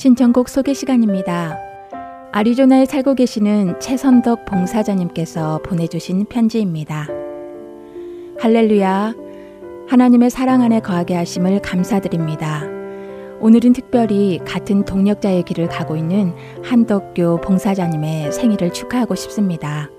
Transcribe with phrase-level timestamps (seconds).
[0.00, 1.58] 신청곡 소개 시간입니다.
[2.32, 7.06] 아리조나에 살고 계시는 최선덕 봉사자님께서 보내주신 편지입니다.
[8.38, 9.14] 할렐루야.
[9.88, 12.62] 하나님의 사랑 안에 거하게 하심을 감사드립니다.
[13.40, 19.90] 오늘은 특별히 같은 동력자의 길을 가고 있는 한덕교 봉사자님의 생일을 축하하고 싶습니다.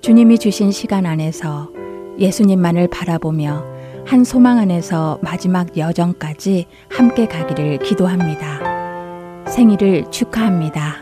[0.00, 1.70] 주님이 주신 시간 안에서
[2.18, 3.64] 예수님만을 바라보며
[4.06, 9.44] 한 소망 안에서 마지막 여정까지 함께 가기를 기도합니다.
[9.46, 10.96] 생일을 축하합니다.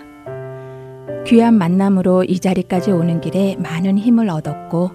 [1.26, 4.90] 귀한 만남으로 이 자리까지 오는 길에 많은 힘을 얻었고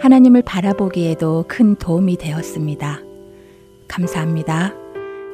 [0.00, 3.00] 하나님을 바라보기에도 큰 도움이 되었습니다.
[3.86, 4.72] 감사합니다.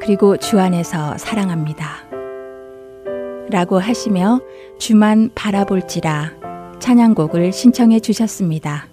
[0.00, 2.06] 그리고 주 안에서 사랑합니다.
[3.50, 4.40] 라고 하시며
[4.78, 6.32] 주만 바라볼지라
[6.78, 8.88] 찬양곡을 신청해 주셨습니다.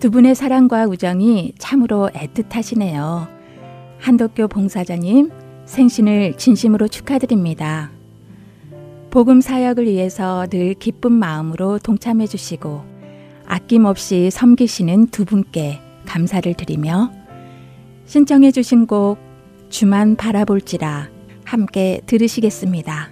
[0.00, 3.28] 두 분의 사랑과 우정이 참으로 애틋하시네요.
[3.98, 5.30] 한덕교 봉사자님,
[5.66, 7.90] 생신을 진심으로 축하드립니다.
[9.10, 12.82] 복음 사역을 위해서 늘 기쁜 마음으로 동참해 주시고
[13.44, 17.12] 아낌없이 섬기시는 두 분께 감사를 드리며
[18.06, 19.18] 신청해 주신 곡
[19.68, 21.10] 주만 바라볼지라
[21.44, 23.10] 함께 들으시겠습니다.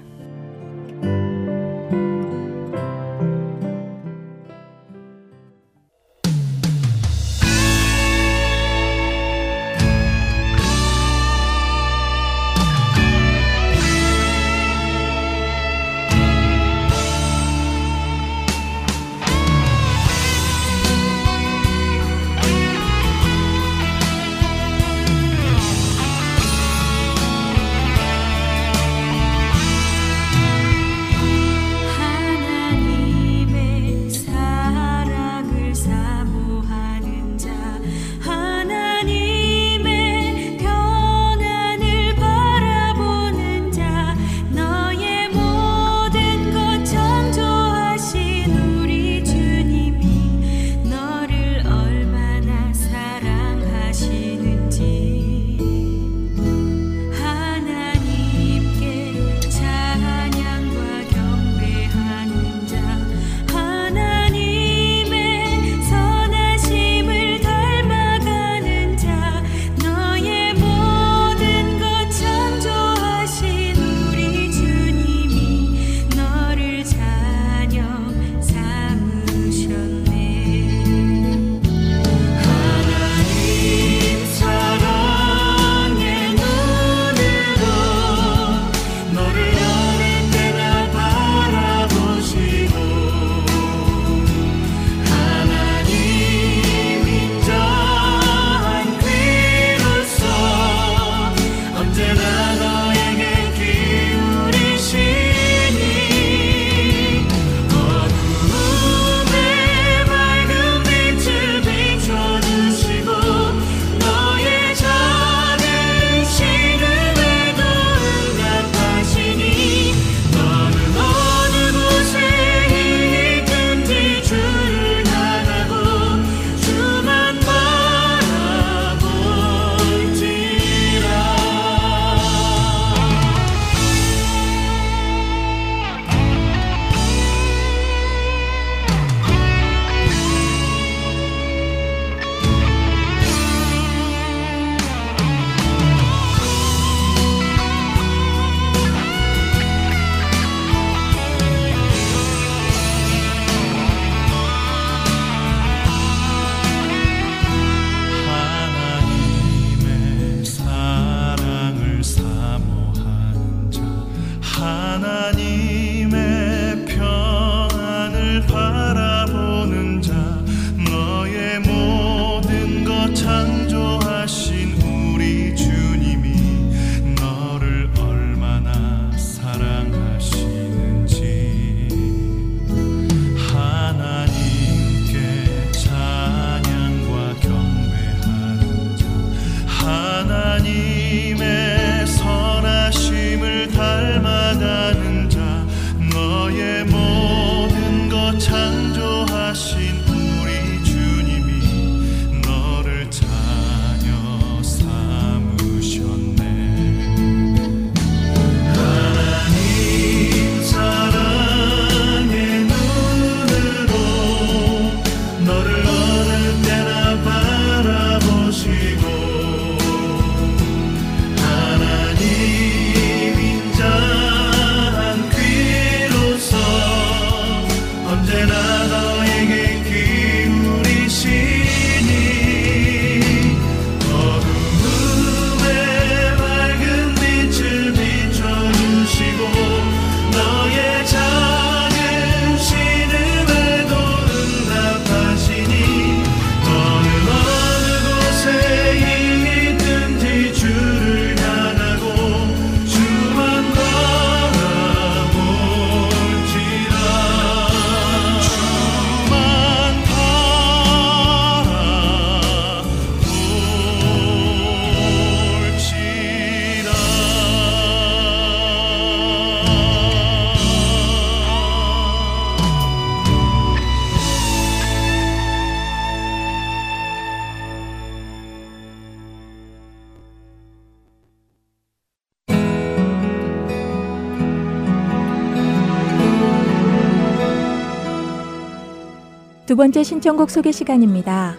[289.69, 291.55] 두 번째 신청곡 소개 시간입니다.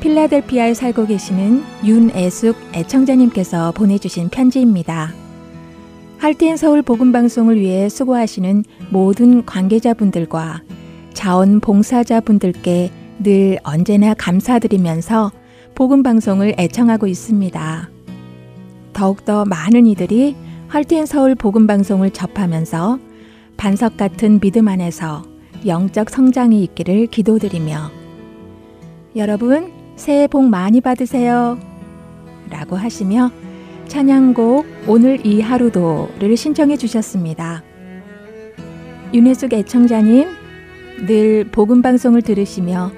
[0.00, 5.12] 필라델피아에 살고 계시는 윤애숙 애청자님께서 보내주신 편지입니다.
[6.16, 10.62] 할트앤 서울 복음방송을 위해 수고하시는 모든 관계자분들과
[11.14, 12.90] 자원 봉사자분들께
[13.22, 15.30] 늘 언제나 감사드리면서
[15.76, 17.88] 복음방송을 애청하고 있습니다.
[18.92, 20.34] 더욱더 많은 이들이
[20.66, 22.98] 할트앤 서울 복음방송을 접하면서
[23.56, 25.27] 반석 같은 믿음 안에서
[25.66, 27.90] 영적 성장이 있기를 기도드리며
[29.16, 31.58] 여러분 새해 복 많이 받으세요.
[32.50, 33.30] 라고 하시며
[33.88, 37.62] 찬양곡 오늘 이 하루도를 신청해 주셨습니다.
[39.12, 40.28] 윤혜숙 애청자님
[41.06, 42.92] 늘 복음 방송을 들으시며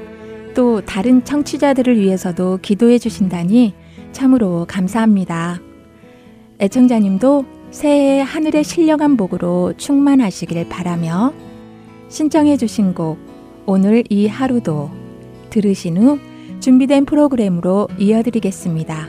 [0.55, 3.75] 또 다른 청취자들을 위해서도 기도해 주신다니
[4.13, 5.61] 참으로 감사합니다.
[6.61, 11.33] 애청자님도 새해 하늘의 신령한 복으로 충만하시길 바라며
[12.11, 13.19] 신청해 주신 곡
[13.67, 14.91] 오늘 이 하루도
[15.49, 16.19] 들으신 후
[16.59, 19.09] 준비된 프로그램으로 이어드리겠습니다.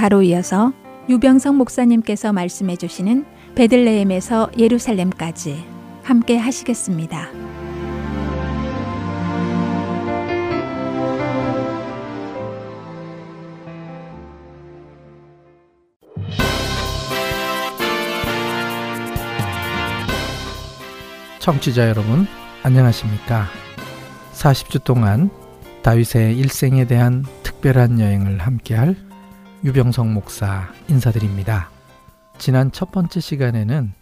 [0.00, 0.72] 바로 이어서
[1.10, 5.62] 유병성 목사님께서 말씀해 주시는 베들레헴에서 예루살렘까지
[6.02, 7.28] 함께 하시겠습니다.
[21.40, 22.26] 청취자 여러분,
[22.62, 23.48] 안녕하십니까?
[24.32, 25.28] 40주 동안
[25.82, 29.09] 다윗의 일생에 대한 특별한 여행을 함께할
[29.62, 31.68] 유병성 목사 인사드립니다.
[32.38, 33.92] 지난 첫 번째 시간에는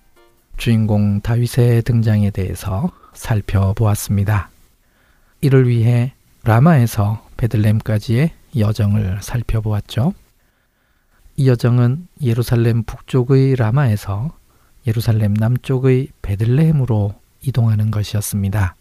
[0.57, 4.51] 주인공 다윗의 등장에 대해서 살펴보았습니다.
[5.41, 6.13] 이를 위해
[6.45, 10.15] 라마에서 베들렘까지의 여정을 살펴보았죠.
[11.37, 14.31] 이 여정은 예루살렘 북쪽의 라마에서
[14.87, 18.77] 예루살렘 남쪽의 베들레헴으로 이동하는 것이었습니다.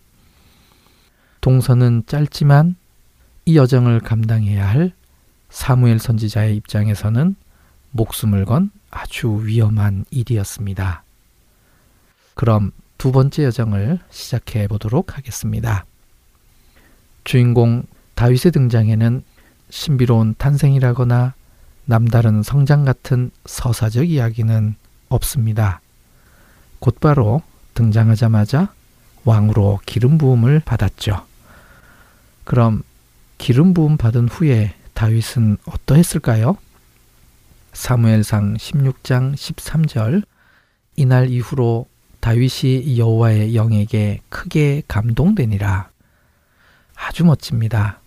[1.41, 2.75] 동선은 짧지만
[3.45, 4.93] 이 여정을 감당해야 할
[5.57, 7.35] 사무엘 선지자의 입장에서는
[7.89, 11.03] 목숨을 건 아주 위험한 일이었습니다.
[12.35, 15.83] 그럼 두 번째 여정을 시작해 보도록 하겠습니다.
[17.23, 19.23] 주인공 다윗의 등장에는
[19.71, 21.33] 신비로운 탄생이라거나
[21.85, 24.75] 남다른 성장 같은 서사적 이야기는
[25.09, 25.81] 없습니다.
[26.77, 27.41] 곧바로
[27.73, 28.71] 등장하자마자
[29.25, 31.25] 왕으로 기름 부음을 받았죠.
[32.43, 32.83] 그럼
[33.39, 36.57] 기름 부음 받은 후에 다윗은 어떠했을까요?
[37.71, 40.23] 사무엘상 16장 13절
[40.95, 41.85] 이날 이후로
[42.19, 45.91] 다윗이 여호와의 영에게 크게 감동되니라.
[46.95, 47.99] 아주 멋집니다.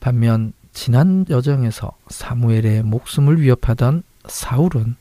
[0.00, 4.96] 반면 지난 여정에서 사무엘의 목숨을 위협하던 사울은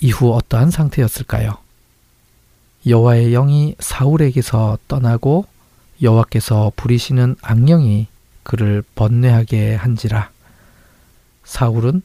[0.00, 1.56] 이후 어떠한 상태였을까요?
[2.84, 5.46] 여호와의 영이 사울에게서 떠나고
[6.02, 8.08] 여호와께서 부리시는 악령이
[8.42, 10.31] 그를 번뇌하게 한지라
[11.44, 12.02] 사울은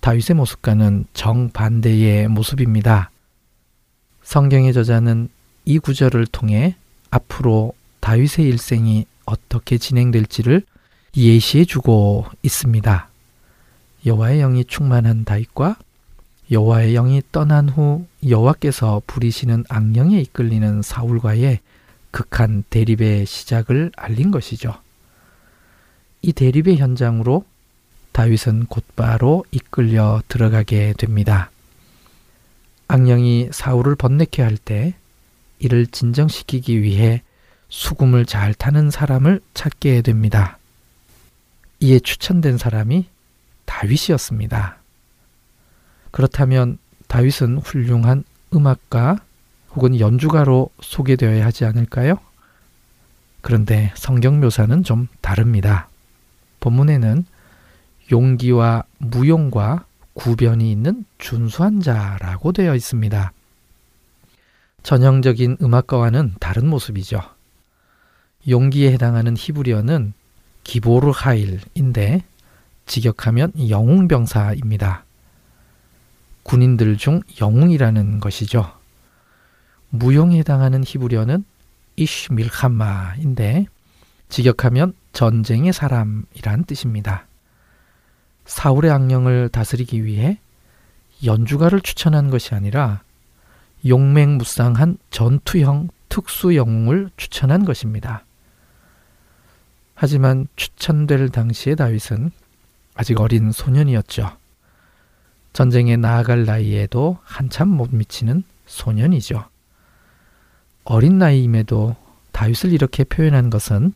[0.00, 3.10] 다윗의 모습과는 정반대의 모습입니다.
[4.22, 5.28] 성경의 저자는
[5.64, 6.76] 이 구절을 통해
[7.10, 10.62] 앞으로 다윗의 일생이 어떻게 진행될지를
[11.16, 13.08] 예시해 주고 있습니다.
[14.04, 15.76] 여호와의 영이 충만한 다윗과
[16.52, 21.58] 여호와의 영이 떠난 후 여호와께서 부리시는 악령에 이끌리는 사울과의
[22.12, 24.74] 극한 대립의 시작을 알린 것이죠.
[26.22, 27.44] 이 대립의 현장으로
[28.16, 31.50] 다윗은 곧바로 이끌려 들어가게 됩니다.
[32.88, 34.94] 악령이 사울을 번뇌케 할 때
[35.58, 37.20] 이를 진정시키기 위해
[37.68, 40.56] 수금을 잘 타는 사람을 찾게 됩니다.
[41.80, 43.06] 이에 추천된 사람이
[43.66, 44.78] 다윗이었습니다.
[46.10, 49.18] 그렇다면 다윗은 훌륭한 음악가
[49.74, 52.18] 혹은 연주가로 소개되어야 하지 않을까요?
[53.42, 55.90] 그런데 성경 묘사는 좀 다릅니다.
[56.60, 57.26] 본문에는
[58.10, 63.32] 용기와 무용과 구변이 있는 준수한 자라고 되어 있습니다.
[64.82, 67.20] 전형적인 음악가와는 다른 모습이죠.
[68.48, 70.14] 용기에 해당하는 히브리어는
[70.62, 72.22] 기보르 하일인데
[72.86, 75.04] 직역하면 영웅병사입니다.
[76.44, 78.72] 군인들 중 영웅이라는 것이죠.
[79.90, 81.44] 무용에 해당하는 히브리어는
[81.96, 83.66] 이슈밀함마인데
[84.28, 87.25] 직역하면 전쟁의 사람이란 뜻입니다.
[88.46, 90.38] 사울의 악령을 다스리기 위해
[91.24, 93.02] 연주가를 추천한 것이 아니라
[93.86, 98.24] 용맹무쌍한 전투형 특수 영웅을 추천한 것입니다.
[99.94, 102.30] 하지만 추천될 당시의 다윗은
[102.94, 104.36] 아직 어린 소년이었죠.
[105.52, 109.44] 전쟁에 나아갈 나이에도 한참 못 미치는 소년이죠.
[110.84, 111.96] 어린 나이임에도
[112.32, 113.92] 다윗을 이렇게 표현한 것은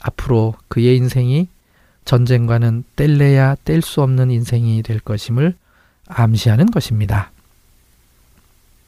[0.00, 1.48] 앞으로 그의 인생이
[2.04, 5.56] 전쟁과는 뗄래야 뗄 수 없는 인생이 될 것임을
[6.06, 7.30] 암시하는 것입니다.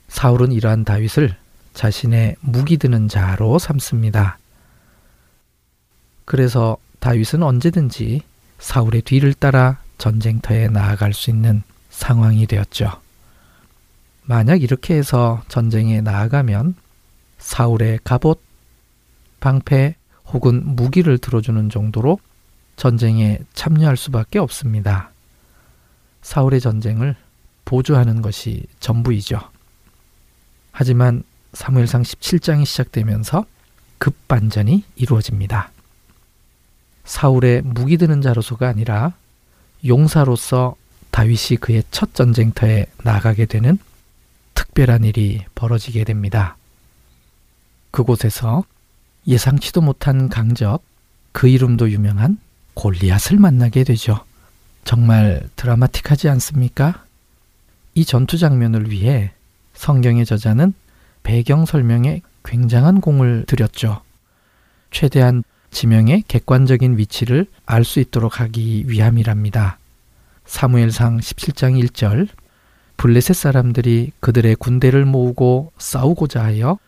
[0.09, 1.37] 사울은 이러한 다윗을
[1.75, 4.39] 자신의 무기 드는 자로 삼습니다.
[6.25, 8.23] 그래서 다윗은 언제든지
[8.59, 13.01] 사울의 뒤를 따라 전쟁터에 나아갈 수 있는 상황이 되었죠.
[14.23, 16.75] 만약 이렇게 해서 전쟁에 나아가면
[17.39, 18.41] 사울의 갑옷,
[19.41, 19.95] 방패
[20.27, 22.19] 혹은 무기를 들어주는 정도로
[22.77, 25.11] 전쟁에 참여할 수밖에 없습니다.
[26.23, 27.17] 사울의 전쟁을
[27.65, 29.41] 보조하는 것이 전부이죠.
[30.73, 33.47] 하지만 사무엘상 17장이 시작되면서
[33.99, 35.71] 급반전이 이루어집니다.
[37.05, 39.15] 사울의 무기 드는 자로서가 아니라
[39.87, 40.77] 용사로서
[41.11, 43.79] 다윗이 그의 첫 전쟁터에 나가게 되는
[44.55, 46.57] 특별한 일이 벌어지게 됩니다.
[47.91, 48.65] 그곳에서
[49.27, 50.83] 예상치도 못한 강적,
[51.33, 52.39] 그 이름도 유명한
[52.77, 54.21] 골리앗을 만나게 되죠.
[54.85, 57.05] 정말 드라마틱하지 않습니까?
[57.95, 59.33] 이 전투 장면을 위해
[59.75, 60.75] 성경의 저자는
[61.23, 64.03] 배경 설명에 굉장한 공을 들였죠.
[64.93, 69.79] 최대한 지명의 객관적인 위치를 알 수 있도록 하기 위함이랍니다.
[70.45, 72.29] 사무엘상 17장 1절
[72.97, 76.79] 블레셋 사람들이 그들의 군대를 모으고 싸우고자 하여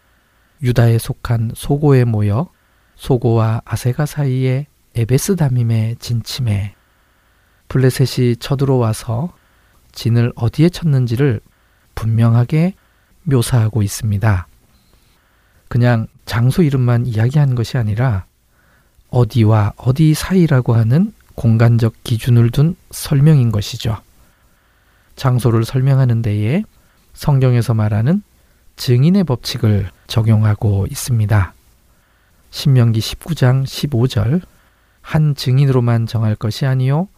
[0.63, 2.49] 유다에 속한 소고에 모여
[2.97, 4.67] 소고와 아세가 사이에
[4.99, 6.75] 에베스 다밈에 진침해
[7.69, 9.33] 블레셋이 쳐들어와서
[9.93, 11.41] 진을 어디에 쳤는지를
[11.95, 12.75] 분명하게
[13.23, 14.49] 묘사하고 있습니다.
[15.69, 18.25] 그냥 장소 이름만 이야기한 것이 아니라
[19.11, 23.99] 어디와 어디 사이라고 하는 공간적 기준을 둔 설명인 것이죠.
[25.15, 26.65] 장소를 설명하는 데에
[27.13, 28.23] 성경에서 말하는
[28.75, 31.55] 증인의 법칙을 적용하고 있습니다.
[32.51, 34.43] 신명기 19장 15절
[35.09, 37.09] 한 증인으로만 정할 것이 아니요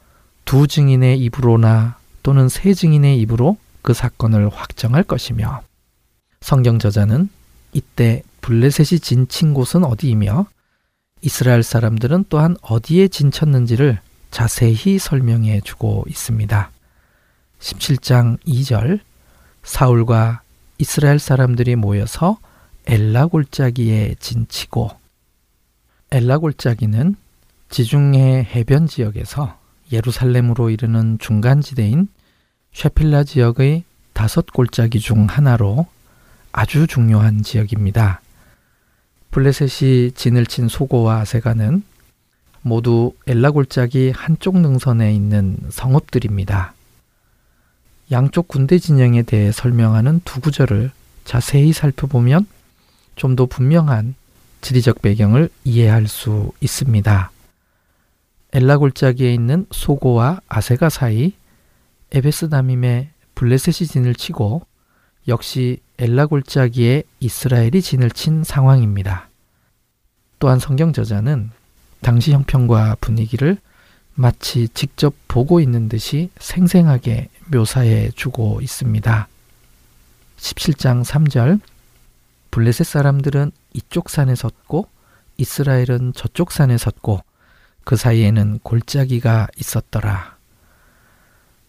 [0.44, 5.62] 두 증인의 입으로나 또는 세 증인의 입으로 그 사건을 확정할 것이며
[6.40, 7.28] 성경 저자는
[7.72, 10.46] 이때 블레셋이 진친 곳은 어디이며
[11.22, 13.98] 이스라엘 사람들은 또한 어디에 진쳤는지를
[14.30, 16.70] 자세히 설명해 주고 있습니다.
[17.58, 19.00] 17장 2절
[19.64, 20.42] 사울과
[20.78, 22.38] 이스라엘 사람들이 모여서
[22.86, 24.92] 엘라 골짜기에 진치고
[26.12, 27.16] 엘라 골짜기는
[27.70, 29.58] 지중해 해변 지역에서
[29.92, 32.08] 예루살렘으로 이르는 중간지대인
[32.72, 35.86] 쉐필라 지역의 다섯 골짜기 중 하나로
[36.52, 38.20] 아주 중요한 지역입니다.
[39.30, 41.82] 블레셋이 진을 친 소고와 아세가는
[42.62, 46.74] 모두 엘라 골짜기 한쪽 능선에 있는 성읍들입니다.
[48.10, 50.90] 양쪽 군대 진영에 대해 설명하는 두 구절을
[51.24, 52.46] 자세히 살펴보면
[53.14, 54.14] 좀 더 분명한
[54.60, 57.30] 지리적 배경을 이해할 수 있습니다.
[58.52, 61.32] 엘라 골짜기에 있는 소고와 아세가 사이
[62.10, 64.62] 에베스 다밈에 블레셋이 진을 치고
[65.28, 69.28] 역시 엘라 골짜기에 이스라엘이 진을 친 상황입니다.
[70.40, 71.50] 또한 성경 저자는
[72.00, 73.58] 당시 형편과 분위기를
[74.14, 79.28] 마치 직접 보고 있는 듯이 생생하게 묘사해 주고 있습니다.
[80.38, 81.60] 17장 3절
[82.50, 84.88] 블레셋 사람들은 이쪽 산에 섰고
[85.36, 87.20] 이스라엘은 저쪽 산에 섰고
[87.90, 90.36] 그 사이에는 골짜기가 있었더라.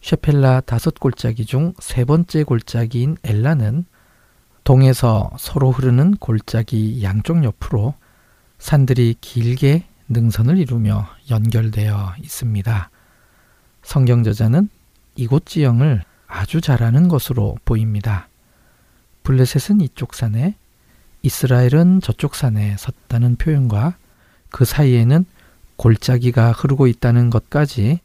[0.03, 3.85] 셰펠라 다섯 골짜기 중 세 번째 골짜기인 엘라는
[4.63, 7.95] 동에서 서로 흐르는 골짜기 양쪽 옆으로
[8.59, 12.91] 산들이 길게 능선을 이루며 연결되어 있습니다.
[13.81, 14.69] 성경 저자는
[15.15, 18.27] 이곳 지형을 아주 잘 아는 것으로 보입니다.
[19.23, 20.55] 블레셋은 이쪽 산에,
[21.23, 23.95] 이스라엘은 저쪽 산에 섰다는 표현과
[24.51, 25.25] 그 사이에는
[25.81, 27.99] 골짜기가 흐르고 있다는 것까지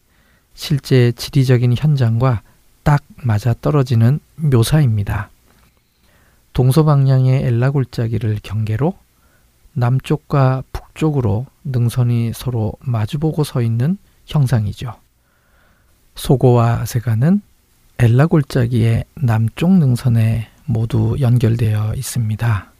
[0.54, 2.40] 실제 지리적인 현장과
[2.82, 5.28] 딱 맞아 떨어지는 묘사입니다.
[6.54, 8.94] 동서방향의 엘라 골짜기를 경계로
[9.74, 14.94] 남쪽과 북쪽으로 능선이 서로 마주보고 서 있는 형상이죠.
[16.14, 17.42] 소고와 아세가는
[17.98, 22.72] 엘라 골짜기의 남쪽 능선에 모두 연결되어 있습니다.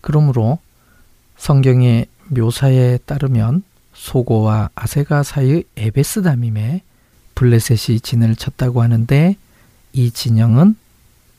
[0.00, 0.58] 그러므로
[1.36, 3.62] 성경의 묘사에 따르면
[3.94, 6.82] 소고와 아세가 사이의 에베스다밈에
[7.34, 9.36] 블레셋이 진을 쳤다고 하는데
[9.92, 10.76] 이 진영은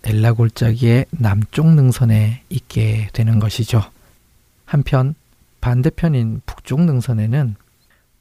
[0.04, 3.84] 엘라 골짜기의 남쪽 능선에 있게 되는 것이죠.
[4.66, 5.16] 한편
[5.62, 7.56] 반대편인 북쪽 능선에는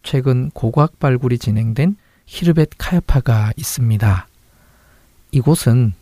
[0.03, 4.29] 최근 고고학 발굴이 진행된 히르벳 카야파가 있습니다.
[5.33, 5.95] 이곳은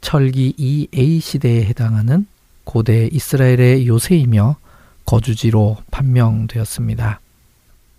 [0.00, 2.26] 철기 2A 시대에 해당하는
[2.64, 4.56] 고대 이스라엘의 요새이며
[5.04, 7.21] 거주지로 판명되었습니다.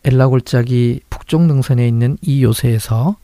[0.06, 3.16] 엘라 골짜기 북쪽 능선에 있는 이 요새에서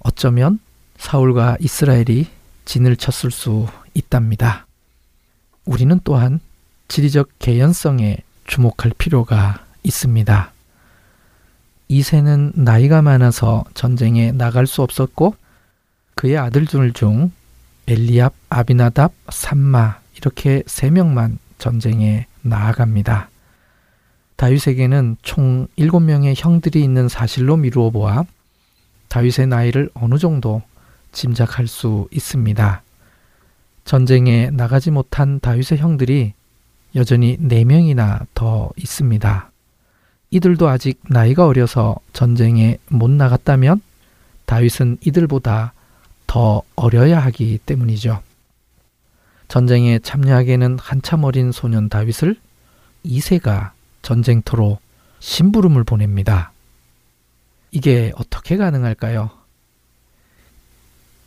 [0.00, 0.58] 어쩌면
[0.96, 2.26] 사울과 이스라엘이
[2.64, 4.66] 진을 쳤을 수 있답니다.
[5.64, 6.40] 우리는 또한
[6.88, 10.52] 지리적 개연성에 주목할 필요가 있습니다.
[11.88, 15.36] 이세는 나이가 많아서 전쟁에 나갈 수 없었고
[16.16, 17.30] 그의 아들들 중
[17.86, 23.28] 엘리압, 아비나답, 삼마 이렇게 세 명만 전쟁에 나아갑니다.
[24.36, 28.24] 다윗에게는 총 7명의 형들이 있는 사실로 미루어 보아
[29.08, 30.62] 다윗의 나이를 어느 정도
[31.12, 32.82] 짐작할 수 있습니다.
[33.84, 36.34] 전쟁에 나가지 못한 다윗의 형들이
[36.94, 39.50] 여전히 4명이나 더 있습니다.
[40.30, 43.80] 이들도 아직 나이가 어려서 전쟁에 못 나갔다면
[44.44, 45.72] 다윗은 이들보다
[46.26, 48.20] 더 어려야 하기 때문이죠.
[49.48, 52.36] 전쟁에 참여하기에는 한참 어린 소년 다윗을
[53.04, 53.72] 이세가
[54.06, 54.78] 전쟁터로
[55.18, 56.52] 심부름을 보냅니다.
[57.72, 59.30] 이게 어떻게 가능할까요?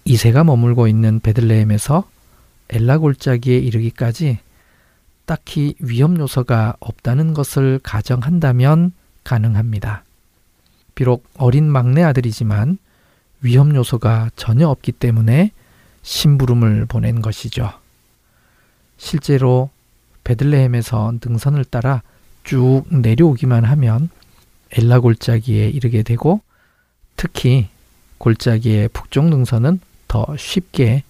[0.05, 2.09] 이세가 머물고 있는 베들레헴에서
[2.69, 4.39] 엘라 골짜기에 이르기까지
[5.25, 8.93] 딱히 위험 요소가 없다는 것을 가정한다면
[9.25, 10.05] 가능합니다.
[10.95, 12.77] 비록 어린 막내 아들이지만
[13.41, 15.51] 위험 요소가 전혀 없기 때문에
[16.01, 17.73] 심부름을 보낸 것이죠.
[18.95, 19.69] 실제로
[20.23, 22.03] 베들레헴에서 능선을 따라
[22.49, 24.09] 쭉 내려오기만 하면
[24.71, 26.41] 엘라 골짜기에 이르게 되고
[27.15, 27.67] 특히
[28.17, 31.03] 골짜기의 북쪽 능선은 더 쉽게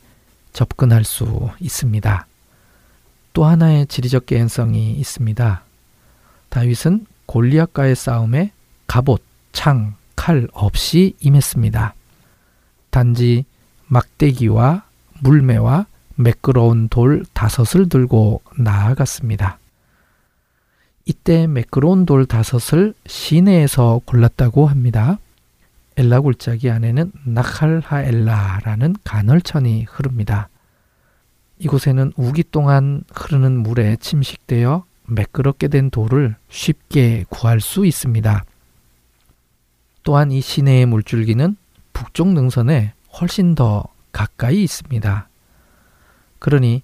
[0.52, 2.28] 접근할 수 있습니다.
[3.32, 5.64] 또 하나의 지리적 개연성이 있습니다.
[6.50, 8.52] 다윗은 골리앗과의 싸움에
[8.88, 9.24] 갑옷,
[9.54, 11.94] 창, 칼 없이 임했습니다.
[12.90, 13.46] 단지
[13.88, 14.84] 막대기와
[15.22, 19.59] 물매와 매끄러운 돌 다섯을 들고 나아갔습니다.
[21.10, 25.18] 이때 매끄러운 돌 다섯을 시내에서 골랐다고 합니다.
[25.98, 30.50] 엘라 골짜기 안에는 나칼하엘라라는 간헐천이 흐릅니다.
[31.58, 38.46] 이곳에는 우기 동안 흐르는 물에 침식되어 매끄럽게 된 돌을 쉽게 구할 수 있습니다.
[40.04, 41.58] 또한 이 시내의 물줄기는
[41.92, 45.28] 북쪽 능선에 훨씬 더 가까이 있습니다.
[46.38, 46.84] 그러니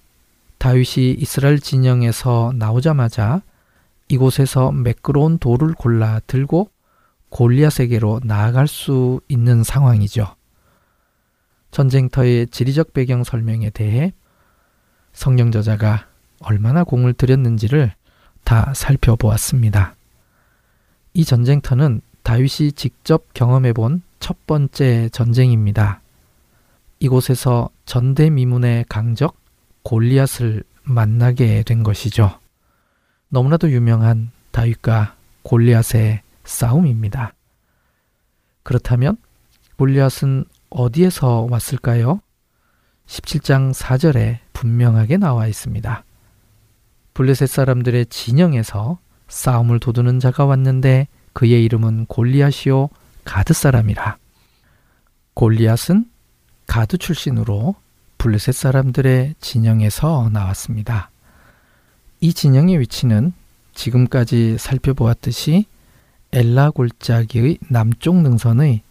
[0.57, 3.43] 다윗이 이스라엘 진영에서 나오자마자
[4.07, 6.69] 이곳에서 매끄러운 돌을 골라 들고
[7.29, 10.35] 골리앗에게로 나아갈 수 있는 상황이죠.
[11.71, 14.13] 전쟁터의 지리적 배경 설명에 대해
[15.13, 16.07] 성령 저자가
[16.39, 17.93] 얼마나 공을 들였는지를
[18.43, 19.95] 다 살펴보았습니다.
[21.13, 26.01] 이 전쟁터는 다윗이 직접 경험해 본 첫 번째 전쟁입니다.
[26.97, 29.37] 이곳에서 전대미문의 강적
[29.83, 32.39] 골리앗을 만나게 된 것이죠.
[33.35, 37.33] 너무나도 유명한 다윗과 골리앗의 싸움입니다.
[38.63, 39.17] 그렇다면
[39.77, 42.21] 골리앗은 어디에서 왔을까요?
[43.07, 46.05] 17장 4절에 분명하게 나와 있습니다.
[47.13, 52.87] 블레셋 사람들의 진영에서 싸움을 도두는 자가 왔는데 그의 이름은 골리앗이요
[53.25, 54.15] 가드 사람이라.
[55.33, 56.09] 골리앗은
[56.67, 57.75] 가드 출신으로
[58.17, 61.09] 블레셋 사람들의 진영에서 나왔습니다.
[62.25, 63.33] 이 진영의 위치는
[63.75, 65.65] 지금까지 살펴보았듯이
[66.31, 68.81] 엘라 골짜기의 남쪽 능선의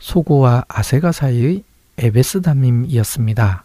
[0.00, 1.62] 소고와 아세가 사이의
[1.98, 3.64] 에베스다밈이었습니다.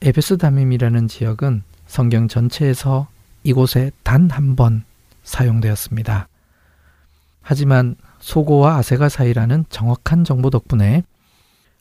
[0.00, 3.06] 에베스다밈이라는 지역은 성경 전체에서
[3.42, 4.84] 이곳에 단 한 번
[5.22, 6.28] 사용되었습니다.
[7.42, 11.02] 하지만 소고와 아세가 사이라는 정확한 정보 덕분에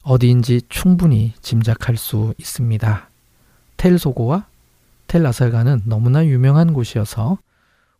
[0.01, 3.07] 어디인지 충분히 짐작할 수 있습니다.
[3.77, 4.47] 텔 소고와
[5.07, 7.37] 텔 아세가는 너무나 유명한 곳이어서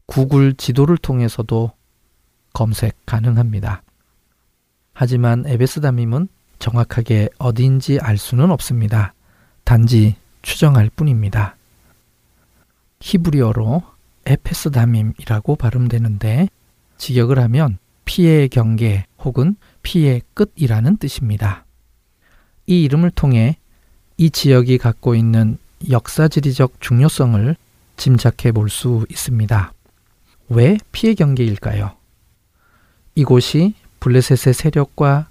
[0.06, 1.72] 구글 지도를 통해서도
[2.54, 3.84] 검색 가능합니다.
[4.94, 6.28] 하지만 에베스다밈은
[6.60, 9.14] 정확하게 어디인지 알 수는 없습니다.
[9.64, 11.56] 단지 추정할 뿐입니다.
[13.00, 13.82] 히브리어로
[14.26, 16.48] 에페스다밈이라고 발음되는데
[16.98, 21.66] 직역을 하면 피의 경계 혹은 피의 끝이라는 뜻입니다.
[22.68, 23.58] 이 이름을 통해
[24.18, 25.58] 이 지역이 갖고 있는
[25.90, 27.56] 역사 지리적 중요성을
[27.98, 29.74] 짐작해 볼 수 있습니다.
[30.50, 31.96] 왜 피의 경계일까요?
[33.16, 35.30] 이곳이 블레셋의 세력과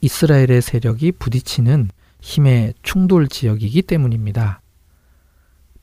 [0.00, 4.60] 이스라엘의 세력이 부딪히는 힘의 충돌 지역이기 때문입니다.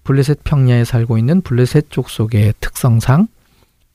[0.04, 3.28] 블레셋 평야에 살고 있는 블레셋 족속의 특성상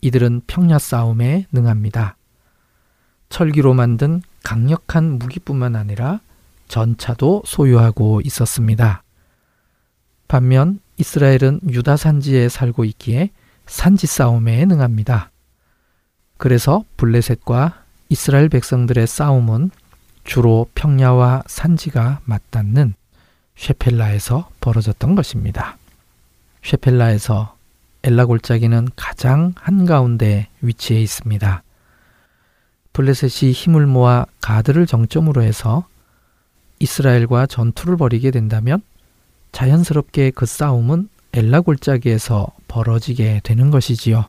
[0.00, 2.16] 이들은 평야 싸움에 능합니다.
[3.28, 6.20] 철기로 만든 강력한 무기뿐만 아니라
[6.68, 9.03] 전차도 소유하고 있었습니다.
[10.35, 13.31] 반면 이스라엘은 유다 산지에 살고 있기에
[13.66, 15.31] 산지 싸움에 능합니다.
[16.38, 19.70] 그래서 블레셋과 이스라엘 백성들의 싸움은
[20.25, 22.94] 주로 평야와 산지가 맞닿는
[23.55, 25.77] 쉐펠라에서 벌어졌던 것입니다.
[26.64, 27.55] 쉐펠라에서
[28.03, 31.62] 엘라 골짜기는 가장 한가운데 위치해 있습니다.
[32.92, 35.87] 블레셋이 힘을 모아 가드를 정점으로 해서
[36.81, 38.83] 이스라엘과 전투를 벌이게 된다면
[39.54, 44.26] 자연스럽게 그 싸움은 엘라 골짜기에서 벌어지게 되는 것이지요.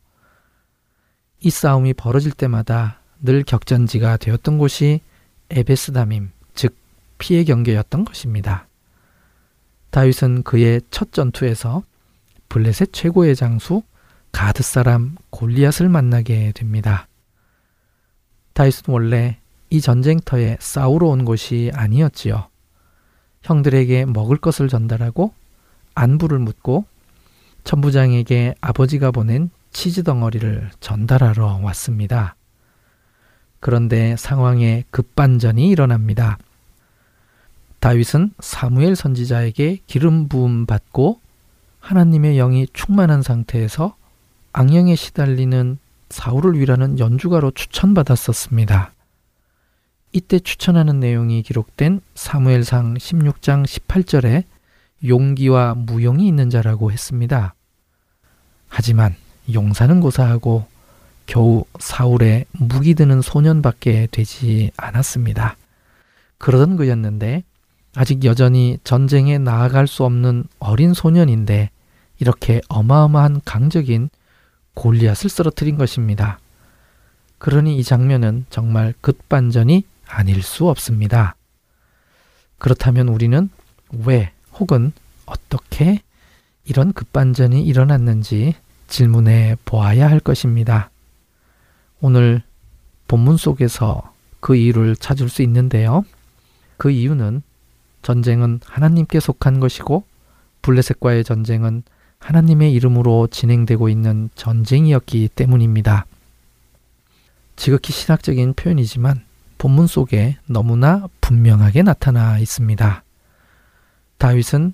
[1.41, 5.01] 이 싸움이 벌어질 때마다 늘 격전지가 되었던 곳이
[5.49, 6.75] 에베스다밈, 즉
[7.17, 8.67] 피해 경계였던 것입니다.
[9.89, 11.83] 다윗은 그의 첫 전투에서
[12.47, 13.81] 블레셋 최고의 장수
[14.31, 17.07] 가드 사람 골리앗을 만나게 됩니다.
[18.53, 19.39] 다윗은 원래
[19.71, 22.47] 이 전쟁터에 싸우러 온 것이 아니었지요.
[23.45, 25.31] 형들에게 먹을 것을 전달하고
[25.93, 26.85] 안부를 묻고
[27.63, 32.35] 천부장에게 아버지가 보낸 치즈 덩어리를 전달하러 왔습니다.
[33.59, 36.37] 그런데 상황에 급반전이 일어납니다.
[37.79, 41.19] 다윗은 사무엘 선지자에게 기름 부음 받고
[41.79, 43.95] 하나님의 영이 충만한 상태에서
[44.53, 45.77] 악령에 시달리는
[46.09, 48.94] 사울을 위라는 연주가로 추천받았었습니다.
[50.15, 54.45] 이때 추천하는 내용이 기록된 사무엘상 16장 18절에
[55.05, 57.53] 용기와 무용이 있는 자라고 했습니다.
[58.69, 59.13] 하지만
[59.53, 60.67] 용사는 고사하고
[61.25, 65.57] 겨우 사울의 무기 드는 소년밖에 되지 않았습니다.
[66.37, 67.43] 그러던 그였는데
[67.93, 71.71] 아직 여전히 전쟁에 나아갈 수 없는 어린 소년인데
[72.19, 74.09] 이렇게 어마어마한 강적인
[74.75, 76.39] 골리앗을 쓰러뜨린 것입니다.
[77.37, 81.35] 그러니 이 장면은 정말 급반전이 아닐 수 없습니다.
[82.57, 83.49] 그렇다면 우리는
[83.91, 84.91] 왜 혹은
[85.25, 86.01] 어떻게
[86.63, 88.55] 이런 급반전이 일어났는지
[88.87, 90.89] 질문해 보아야 할 것입니다.
[92.01, 92.41] 오늘
[93.07, 96.05] 본문 속에서 그 이유를 찾을 수 있는데요.
[96.77, 97.41] 그 이유는
[98.01, 100.03] 전쟁은 하나님께 속한 것이고
[100.61, 101.83] 블레셋과의 전쟁은
[102.19, 106.05] 하나님의 이름으로 진행되고 있는 전쟁이었기 때문입니다.
[107.55, 109.23] 지극히 신학적인 표현이지만
[109.57, 113.03] 본문 속에 너무나 분명하게 나타나 있습니다.
[114.17, 114.73] 다윗은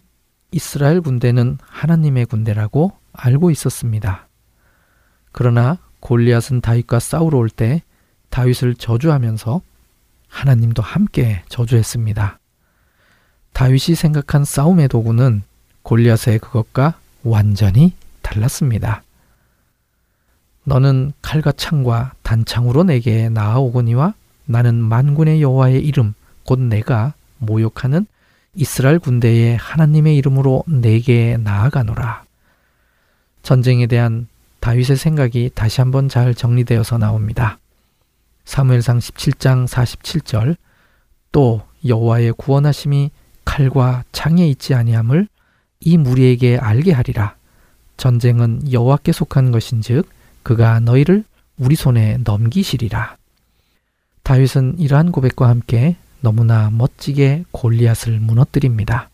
[0.51, 4.27] 이스라엘 군대는 하나님의 군대라고 알고 있었습니다.
[5.31, 7.83] 그러나 골리앗은 다윗과 싸우러 올 때
[8.29, 9.61] 다윗을 저주하면서
[10.27, 12.39] 하나님도 함께 저주했습니다.
[13.53, 15.43] 다윗이 생각한 싸움의 도구는
[15.83, 19.03] 골리앗의 그것과 완전히 달랐습니다.
[20.63, 24.13] 너는 칼과 창과 단창으로 내게 나아오거니와
[24.45, 26.13] 나는 만군의 여호와의 이름
[26.45, 28.05] 곧 내가 모욕하는
[28.55, 32.23] 이스라엘 군대의 하나님의 이름으로 내게 나아가노라.
[33.43, 34.27] 전쟁에 대한
[34.59, 37.57] 다윗의 생각이 다시 한번 잘 정리되어서 나옵니다.
[38.45, 40.55] 사무엘상 17장 47절
[41.31, 43.11] 또 여호와의 구원하심이
[43.45, 45.27] 칼과 창에 있지 아니함을
[45.79, 47.35] 이 무리에게 알게 하리라.
[47.97, 50.07] 전쟁은 여호와께 속한 것인즉
[50.43, 51.23] 그가 너희를
[51.57, 53.17] 우리 손에 넘기시리라.
[54.23, 59.09] 다윗은 이러한 고백과 함께 너무나 멋지게 골리앗을 무너뜨립니다.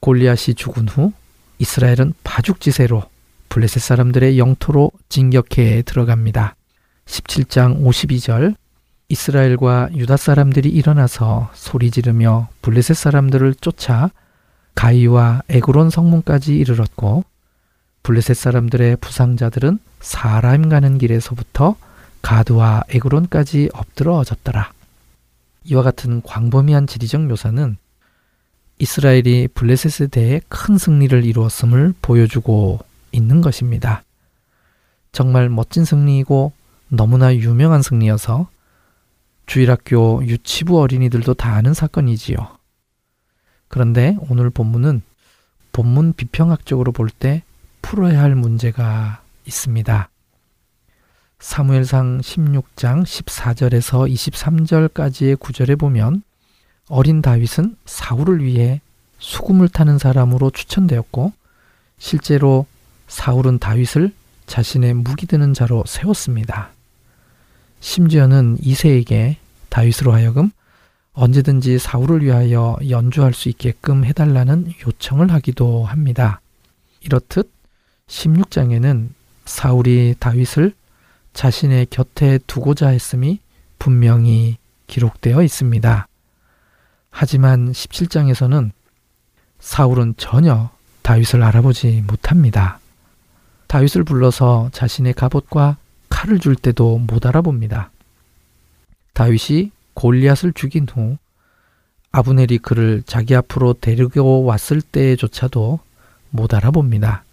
[0.00, 1.12] 골리앗이 죽은 후
[1.58, 3.04] 이스라엘은 파죽지세로
[3.48, 6.56] 블레셋 사람들의 영토로 진격해 들어갑니다.
[7.06, 8.56] 17장 52절
[9.08, 14.10] 이스라엘과 유다 사람들이 일어나서 소리 지르며 블레셋 사람들을 쫓아
[14.74, 17.24] 가이와 에그론 성문까지 이르렀고
[18.02, 21.76] 블레셋 사람들의 부상자들은 사라임 가는 길에서부터
[22.22, 24.72] 가드와 에그론까지 엎드러 졌더라.
[25.64, 27.76] 이와 같은 광범위한 지리적 묘사는
[28.78, 32.80] 이스라엘이 블레셋에 대해 큰 승리를 이루었음을 보여주고
[33.12, 34.02] 있는 것입니다.
[35.12, 36.52] 정말 멋진 승리이고
[36.88, 38.48] 너무나 유명한 승리여서
[39.46, 42.36] 주일학교 유치부 어린이들도 다 아는 사건이지요.
[43.68, 45.02] 그런데 오늘 본문은
[45.72, 47.42] 본문 비평학적으로 볼 때
[47.82, 50.08] 풀어야 할 문제가 있습니다.
[51.42, 56.22] 사무엘상 16장 14절에서 23절까지의 구절에 보면
[56.88, 58.80] 어린 다윗은 사울을 위해
[59.18, 61.32] 수금을 타는 사람으로 추천되었고
[61.98, 62.64] 실제로
[63.08, 64.12] 사울은 다윗을
[64.46, 66.70] 자신의 무기 드는 자로 세웠습니다.
[67.80, 69.36] 심지어는 이세에게
[69.68, 70.52] 다윗으로 하여금
[71.12, 76.40] 언제든지 사울을 위하여 연주할 수 있게끔 해달라는 요청을 하기도 합니다.
[77.00, 77.50] 이렇듯
[78.06, 79.08] 16장에는
[79.44, 80.72] 사울이 다윗을
[81.32, 83.40] 자신의 곁에 두고자 했음이
[83.78, 86.06] 분명히 기록되어 있습니다.
[87.10, 88.70] 하지만 17장에서는
[89.58, 90.70] 사울은 전혀
[91.02, 92.78] 다윗을 알아보지 못합니다.
[93.66, 95.76] 다윗을 불러서 자신의 갑옷과
[96.08, 97.90] 칼을 줄 때도 못 알아봅니다.
[99.14, 101.16] 다윗이 골리앗을 죽인 후
[102.12, 105.80] 아브넬이 그를 자기 앞으로 데리고 왔을 때조차도
[106.30, 107.24] 못 알아봅니다.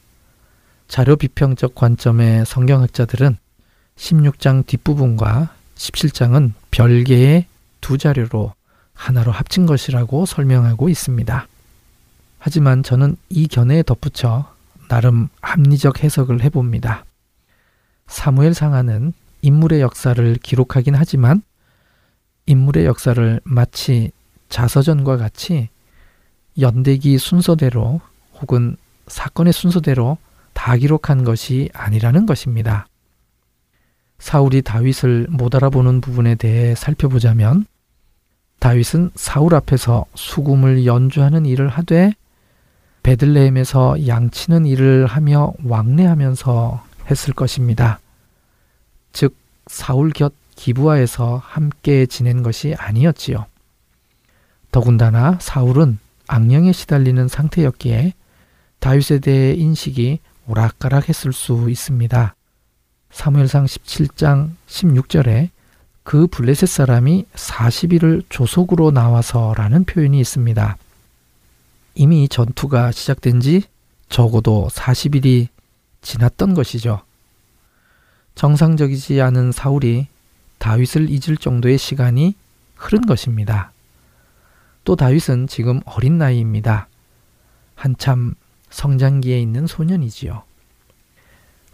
[0.87, 3.37] 자료 비평적 관점의 성경학자들은
[3.99, 7.45] 16장 뒷부분과 17장은 별개의
[7.81, 8.53] 두 자료로
[8.93, 11.47] 하나로 합친 것이라고 설명하고 있습니다.
[12.39, 14.53] 하지만 저는 이 견해에 덧붙여
[14.87, 17.05] 나름 합리적 해석을 해봅니다.
[18.07, 21.41] 사무엘 상하는 인물의 역사를 기록하긴 하지만
[22.45, 24.11] 인물의 역사를 마치
[24.49, 25.69] 자서전과 같이
[26.59, 28.01] 연대기 순서대로
[28.41, 28.75] 혹은
[29.07, 30.17] 사건의 순서대로
[30.53, 32.88] 다 기록한 것이 아니라는 것입니다.
[34.19, 37.65] 사울이 다윗을 못 알아보는 부분에 대해 살펴보자면
[38.59, 42.11] 다윗은 사울 앞에서 수금을 연주하는 일을 하되
[43.03, 47.99] 베들레헴에서 양치는 일을 하며 왕래하면서 했을 것입니다.
[49.13, 49.35] 즉
[49.67, 53.45] 사울 곁 기부하에서 함께 지낸 것이 아니었지요.
[54.71, 58.13] 더군다나 사울은 악령에 시달리는 상태였기에
[58.79, 62.35] 다윗에 대해 인식이 오락가락했을 수 있습니다.
[63.11, 65.49] 사무엘상 17장 16절에
[66.03, 70.77] 그 블레셋 사람이 40일을 조속으로 나와서라는 표현이 있습니다.
[71.95, 73.63] 이미 전투가 시작된 지
[74.09, 75.47] 적어도 40일이
[76.01, 77.01] 지났던 것이죠.
[78.35, 80.07] 정상적이지 않은 사울이
[80.59, 82.35] 다윗을 잊을 정도의 시간이
[82.75, 83.71] 흐른 것입니다.
[84.83, 86.87] 또 다윗은 지금 어린 나이입니다.
[87.75, 88.35] 한참
[88.69, 90.48] 성장기에 있는 소년이지요.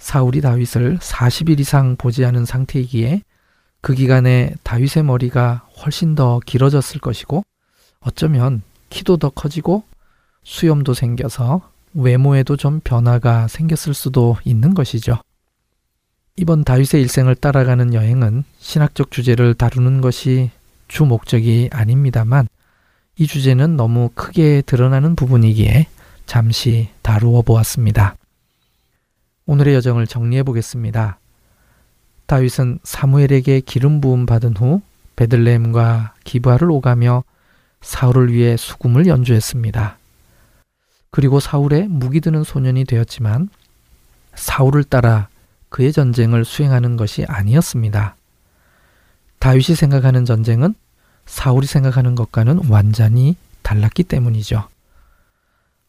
[0.05, 3.23] 사울이 다윗을 40일 이상 보지 않은 상태이기에
[3.81, 7.43] 그 기간에 다윗의 머리가 훨씬 더 길어졌을 것이고
[8.01, 9.81] 어쩌면 키도 더 커지고
[10.43, 15.17] 수염도 생겨서 외모에도 좀 변화가 생겼을 수도 있는 것이죠.
[16.35, 20.51] 이번 다윗의 일생을 따라가는 여행은 신학적 주제를 다루는 것이
[20.87, 22.47] 주 목적이 아닙니다만
[23.17, 25.87] 이 주제는 너무 크게 드러나는 부분이기에
[26.27, 28.15] 잠시 다루어 보았습니다.
[29.47, 31.19] 오늘의 여정을 정리해 보겠습니다.
[32.25, 34.81] 다윗은 사무엘에게 기름 부음 받은 후
[35.15, 37.23] 베들레헴과 기브아를 오가며
[37.81, 39.97] 사울을 위해 수금을 연주했습니다.
[41.11, 43.49] 그리고 사울의 무기 드는 소년이 되었지만
[44.33, 45.29] 사울을 따라
[45.69, 48.15] 그의 전쟁을 수행하는 것이 아니었습니다.
[49.39, 50.73] 다윗이 생각하는 전쟁은
[51.27, 54.67] 사울이 생각하는 것과는 완전히 달랐기 때문이죠.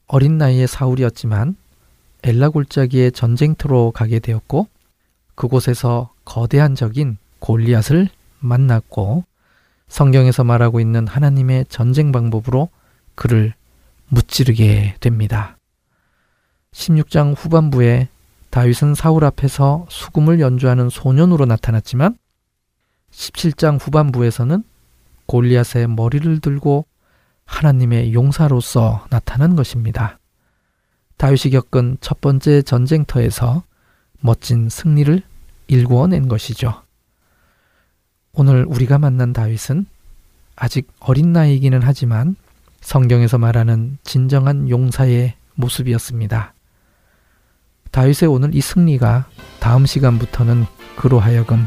[0.06, 1.56] 어린 나이의 사울이었지만
[2.26, 4.66] 엘라 골짜기의 전쟁터로 가게 되었고
[5.36, 8.08] 그곳에서 거대한 적인 골리앗을
[8.40, 9.22] 만났고
[9.86, 12.68] 성경에서 말하고 있는 하나님의 전쟁 방법으로
[13.14, 13.54] 그를
[14.08, 15.56] 무찌르게 됩니다.
[16.72, 18.08] 16장 후반부에
[18.50, 22.18] 다윗은 사울 앞에서 수금을 연주하는 소년으로 나타났지만
[23.12, 24.64] 17장 후반부에서는
[25.26, 26.86] 골리앗의 머리를 들고
[27.44, 30.18] 하나님의 용사로서 나타난 것입니다.
[31.16, 33.62] 다윗이 겪은 첫 번째 전쟁터에서
[34.20, 35.22] 멋진 승리를
[35.68, 36.82] 일구어낸 것이죠.
[38.32, 39.86] 오늘 우리가 만난 다윗은
[40.56, 42.36] 아직 어린 나이이기는 하지만
[42.80, 46.52] 성경에서 말하는 진정한 용사의 모습이었습니다.
[47.90, 49.26] 다윗의 오늘 이 승리가
[49.58, 51.66] 다음 시간부터는 그로 하여금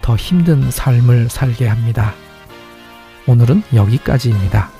[0.00, 2.14] 더 힘든 삶을 살게 합니다.
[3.26, 4.70] 오늘은 여기까지입니다.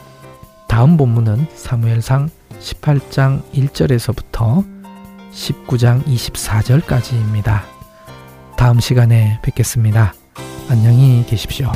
[0.69, 2.31] 다음 본문은 사무엘상
[2.61, 4.65] 18장 1절에서부터
[5.33, 7.63] 19장 24절까지입니다.
[8.57, 10.15] 다음 시간에 뵙겠습니다.
[10.69, 11.73] 안녕히 계십시오.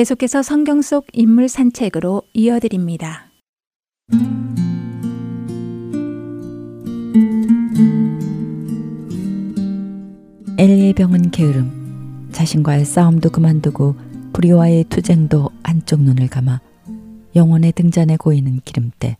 [0.00, 3.26] 계속해서 성경 속 인물 산책으로 이어드립니다.
[10.56, 13.94] 엘리의 병은 게으름, 자신과의 싸움도 그만두고
[14.32, 16.62] 불의와의 투쟁도 한쪽 눈을 감아
[17.36, 19.18] 영혼의 등잔에 고이는 기름때.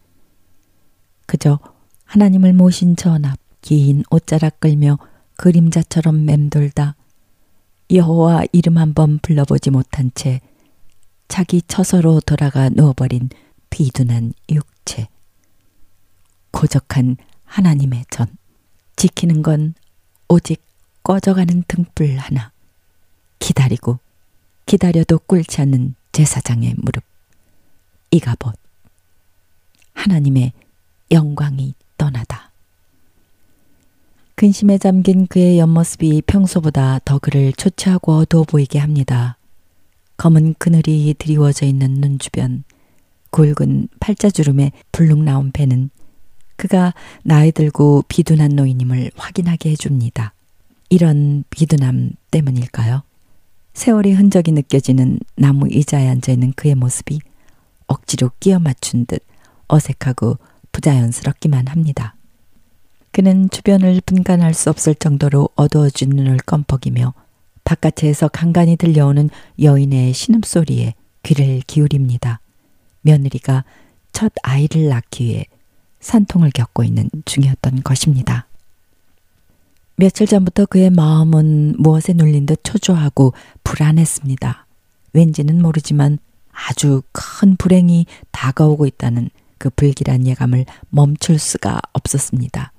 [1.27, 1.59] 그저
[2.07, 4.99] 하나님을 모신 전 앞 긴 옷자락 끌며
[5.37, 6.97] 그림자처럼 맴돌다
[7.93, 10.41] 여호와 이름 한번 불러보지 못한 채
[11.31, 13.31] 자기 처서로 돌아가 누워버린
[13.71, 15.07] 비둔한 육체.
[16.51, 18.27] 고적한 하나님의 전.
[18.97, 19.75] 지키는 건
[20.29, 20.61] 오직
[21.05, 22.51] 꺼져가는 등불 하나.
[23.39, 24.01] 기다리고
[24.67, 27.05] 기다려도 꿀지 않는 제사장의 무릎.
[28.11, 28.57] 이가봇.
[29.95, 30.53] 하나님의
[31.13, 32.51] 영광이 떠나다.
[34.35, 39.37] 근심에 잠긴 그의 옆모습이 평소보다 더 그를 초췌하고 어두워 보이게 합니다.
[40.21, 42.63] 검은 그늘이 드리워져 있는 눈 주변,
[43.31, 45.89] 굵은 팔자주름에 불룩 나온 배는
[46.57, 46.93] 그가
[47.23, 50.35] 나이 들고 비둔한 노인임을 확인하게 해줍니다.
[50.91, 53.03] 이런 비둔함 때문일까요?
[53.73, 57.21] 세월이 흔적이 느껴지는 나무 의자에 앉아있는 그의 모습이
[57.87, 59.25] 억지로 끼어 맞춘 듯
[59.69, 60.37] 어색하고
[60.73, 62.15] 부자연스럽기만 합니다.
[63.11, 67.15] 그는 주변을 분간할 수 없을 정도로 어두워진 눈을 껌뻑이며
[67.71, 69.31] 바깥에서 간간히 들려오는
[69.63, 72.41] 여인의 신음소리에 귀를 기울입니다.
[73.03, 73.65] 며느리가
[74.11, 75.45] 첫 아이를 낳기 위해
[76.01, 78.49] 산통을 겪고 있는 중이었던 것입니다.
[79.95, 84.67] 며칠 전부터 그의 마음은 무엇에 눌린 듯 초조하고 불안했습니다.
[85.13, 86.19] 왠지는 모르지만
[86.51, 92.73] 아주 큰 불행이 다가오고 있다는 그 불길한 예감을 멈출 수가 없었습니다.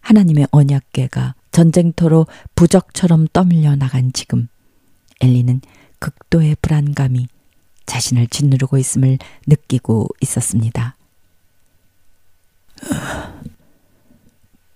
[0.00, 4.46] 하나님의 언약궤가 전쟁터로 부적처럼 떠밀려 나간 지금
[5.22, 5.62] 엘리는
[6.00, 7.28] 극도의 불안감이
[7.86, 10.96] 자신을 짓누르고 있음을 느끼고 있었습니다.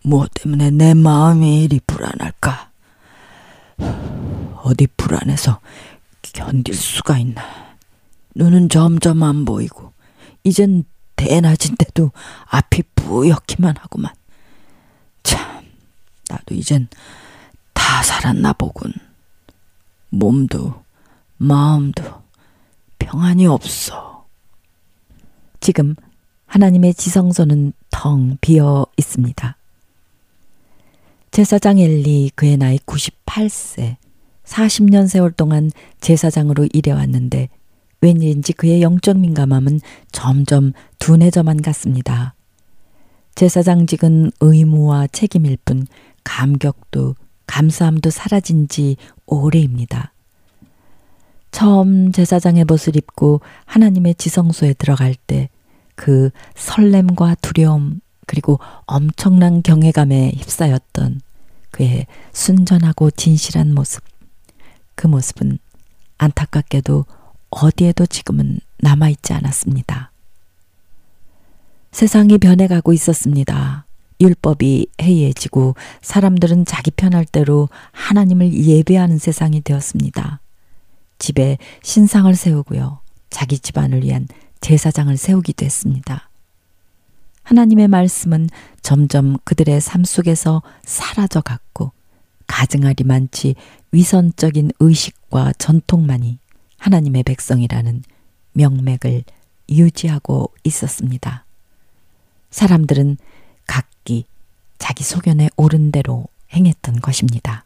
[0.03, 2.71] 뭐 때문에 내 마음이 이리 불안할까?
[4.63, 5.61] 어디 불안해서
[6.33, 7.43] 견딜 수가 있나?
[8.35, 9.93] 눈은 점점 안 보이고
[10.45, 10.85] 이젠
[11.17, 12.11] 대낮인데도
[12.47, 14.15] 앞이 뿌옇기만 하구만.
[16.31, 16.89] 참, 나도 이젠
[17.75, 18.93] 다 살았나 보군.
[20.11, 20.83] 몸도
[21.37, 22.03] 마음도
[22.99, 24.27] 평안이 없어.
[25.59, 25.95] 지금
[26.47, 29.57] 하나님의 지성소는 텅 비어 있습니다.
[31.33, 33.97] 제사장 엘리 그의 나이 98세,
[34.45, 35.71] 40년 세월 동안
[36.01, 37.49] 제사장으로 일해왔는데
[38.01, 42.35] 웬일인지 그의 영적 민감함은 점점 둔해져만 갔습니다.
[43.37, 45.87] 제사장직은 의무와 책임일 뿐
[46.25, 47.15] 감격도
[47.47, 48.97] 감사함도 사라진 지
[49.27, 50.13] 오래입니다.
[51.51, 55.49] 처음 제사장의 벗을 입고 하나님의 지성소에 들어갈 때
[56.01, 61.21] 그 설렘과 두려움 그리고 엄청난 경외감에 휩싸였던
[61.73, 64.03] 그의 순전하고 진실한 모습.
[64.95, 65.59] 그 모습은
[66.17, 67.05] 안타깝게도
[67.51, 70.11] 어디에도 지금은 남아있지 않았습니다.
[71.93, 73.85] 세상이 변해가고 있었습니다.
[74.21, 80.41] 율법이 해이해지고 사람들은 자기 편할 대로 하나님을 예배하는 세상이 되었습니다.
[81.19, 83.01] 집에 신상을 세우고요.
[83.31, 84.27] 자기 집안을 위한
[84.61, 86.29] 제사장을 세우기도 했습니다.
[87.43, 88.49] 하나님의 말씀은
[88.83, 91.93] 점점 그들의 삶 속에서 사라져 갔고
[92.47, 93.55] 가증하리 많지
[93.93, 96.39] 위선적인 의식과 전통만이
[96.79, 98.03] 하나님의 백성이라는
[98.53, 99.25] 명맥을
[99.69, 101.45] 유지하고 있었습니다.
[102.51, 103.19] 사람들은
[103.71, 104.25] 각기
[104.79, 107.65] 자기 소견에 옳은 대로 행했던 것입니다.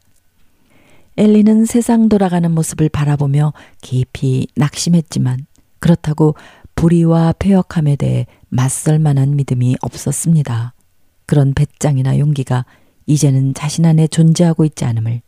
[1.17, 5.47] 엘리는 세상 돌아가는 모습을 바라보며 깊이 낙심했지만
[5.79, 6.37] 그렇다고
[6.75, 10.75] 불의와 폐역함에 대해 맞설 만한 믿음이 없었습니다.
[11.25, 12.67] 그런 배짱이나 용기가
[13.07, 15.23] 이제는 자신 안에 존재하고 있지 않음을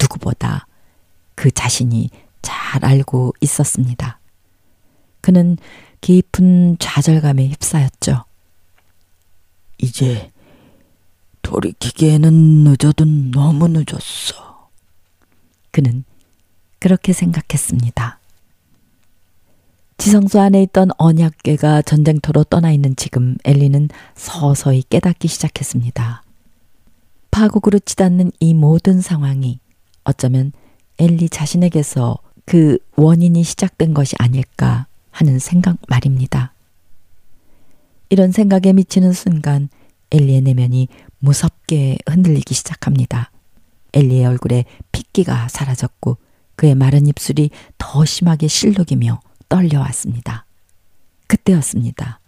[0.00, 0.68] 누구보다
[1.34, 2.10] 그 자신이
[2.40, 4.20] 잘 알고 있었습니다.
[5.20, 5.56] 그는
[6.02, 8.24] 깊은 좌절감에 휩싸였죠.
[9.78, 10.30] 이제
[11.42, 12.32] 돌이키기에는
[12.64, 14.70] 늦어도 너무 늦었어.
[15.70, 16.04] 그는
[16.78, 18.18] 그렇게 생각했습니다.
[19.98, 26.22] 지성소 안에 있던 언약궤가 전쟁터로 떠나 있는 지금 엘리는 서서히 깨닫기 시작했습니다.
[27.30, 29.60] 파국으로 치닫는 이 모든 상황이
[30.04, 30.52] 어쩌면
[30.98, 36.53] 엘리 자신에게서 그 원인이 시작된 것이 아닐까 하는 생각 말입니다.
[38.14, 39.68] 이런 생각에 미치는 순간
[40.12, 40.86] 엘리의 내면이
[41.18, 43.32] 무섭게 흔들리기 시작합니다.
[43.92, 46.18] 엘리의 얼굴에 핏기가 사라졌고
[46.54, 50.46] 그의 마른 입술이 더 심하게 실룩이며 떨려왔습니다.
[51.26, 52.20] 그때였습니다.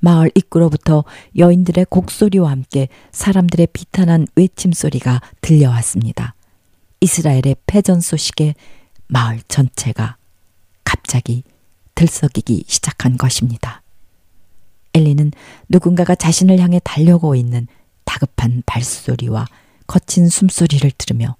[0.00, 1.04] 마을 입구로부터
[1.38, 6.34] 여인들의 곡소리와 함께 사람들의 비탄한 외침 소리가 들려왔습니다.
[7.00, 8.54] 이스라엘의 패전 소식에
[9.06, 10.18] 마을 전체가
[10.84, 11.42] 갑자기
[11.94, 13.81] 들썩이기 시작한 것입니다.
[14.94, 15.32] 엘리는
[15.68, 17.66] 누군가가 자신을 향해 달려오고 있는
[18.04, 19.46] 다급한 발소리와
[19.86, 21.36] 거친 숨소리를 들으며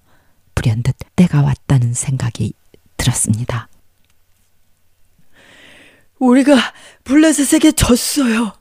[0.55, 2.53] 불현듯 때가 왔다는 생각이
[2.97, 3.67] 들었습니다.
[6.19, 6.55] 우리가
[7.03, 8.53] 블레셋에게 졌어요.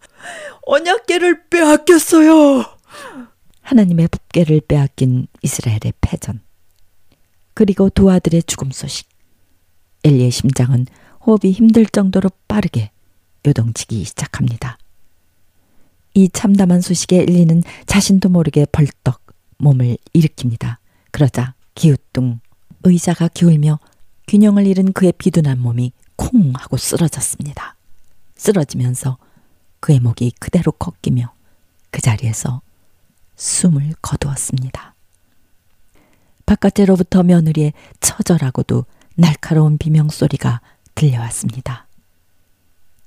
[0.66, 2.64] 언약계를 빼앗겼어요.
[3.60, 6.40] 하나님의 법계를 빼앗긴 이스라엘의 패전.
[7.54, 9.08] 그리고 두 아들의 죽음 소식.
[10.04, 10.86] 엘리의 심장은
[11.24, 12.90] 호흡이 힘들 정도로 빠르게
[13.46, 14.78] 요동치기 시작합니다.
[16.14, 19.20] 이 참담한 소식에 엘리는 자신도 모르게 벌떡
[19.58, 20.76] 몸을 일으킵니다.
[21.10, 22.40] 그러자 기우뚱
[22.84, 23.78] 의자가 기울며
[24.28, 27.76] 균형을 잃은 그의 비둔한 몸이 콩 하고 쓰러졌습니다.
[28.36, 29.18] 쓰러지면서
[29.80, 31.32] 그의 목이 그대로 꺾이며
[31.90, 32.62] 그 자리에서
[33.36, 34.94] 숨을 거두었습니다.
[36.46, 38.84] 바깥으로부터 며느리의 처절하고도
[39.16, 40.60] 날카로운 비명소리가
[40.94, 41.86] 들려왔습니다.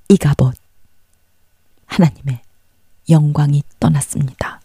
[0.10, 0.56] 이가봇
[1.86, 2.42] 하나님의
[3.10, 4.62] 영광이 떠났습니다.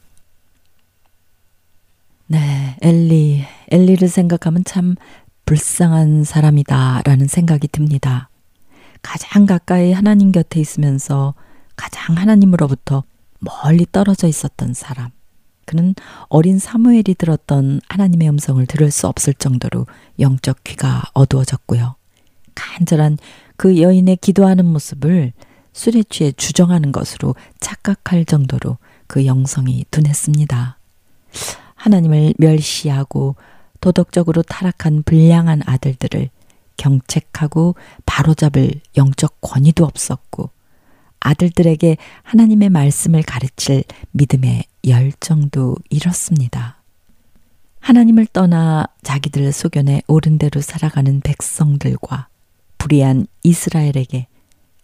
[2.26, 4.94] 네, 엘리, 엘리를 생각하면 참
[5.46, 8.28] 불쌍한 사람이다라는 생각이 듭니다.
[9.02, 11.34] 가장 가까이 하나님 곁에 있으면서
[11.74, 13.02] 가장 하나님으로부터
[13.40, 15.10] 멀리 떨어져 있었던 사람.
[15.64, 15.94] 그는
[16.28, 19.86] 어린 사무엘이 들었던 하나님의 음성을 들을 수 없을 정도로
[20.18, 21.94] 영적 귀가 어두워졌고요.
[22.54, 23.18] 간절한
[23.56, 25.32] 그 여인의 기도하는 모습을
[25.72, 30.78] 술에 취해 주정하는 것으로 착각할 정도로 그 영성이 둔했습니다.
[31.74, 33.36] 하나님을 멸시하고
[33.80, 36.28] 도덕적으로 타락한 불량한 아들들을
[36.76, 37.74] 경책하고
[38.06, 40.50] 바로잡을 영적 권위도 없었고
[41.20, 46.80] 아들들에게 하나님의 말씀을 가르칠 믿음의 열정도 잃었습니다.
[47.80, 52.28] 하나님을 떠나 자기들 소견에 옳은 대로 살아가는 백성들과
[52.78, 54.26] 불의한 이스라엘에게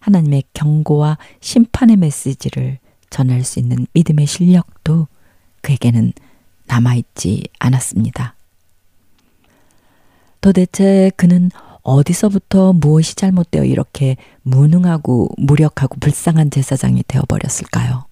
[0.06, 2.78] 하나님의 경고와 심판의 메시지를
[3.10, 5.08] 전할 수 있는 믿음의 실력도
[5.62, 6.12] 그에게는
[6.66, 8.34] 남아있지 않았습니다.
[10.40, 11.50] 도대체 그는
[11.82, 18.06] 어디서부터 무엇이 잘못되어 이렇게 무능하고 무력하고 불쌍한 제사장이 되어버렸을까요?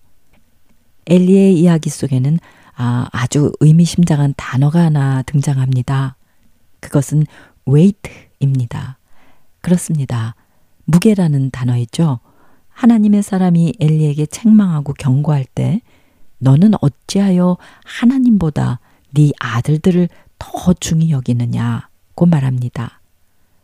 [1.07, 2.39] 엘리의 이야기 속에는
[2.77, 6.17] 아, 아주 의미심장한 단어가 하나 등장합니다.
[6.81, 7.27] 그것은
[7.69, 8.99] weight입니다.
[9.61, 10.35] 그렇습니다.
[10.85, 12.21] 무게라는 단어이죠.
[12.69, 15.81] 하나님의 사람이 엘리에게 책망하고 경고할 때
[16.39, 18.81] 너는 어찌하여 하나님보다
[19.13, 20.09] 네 아들들을
[20.39, 23.01] 더 중히 여기느냐고 말합니다.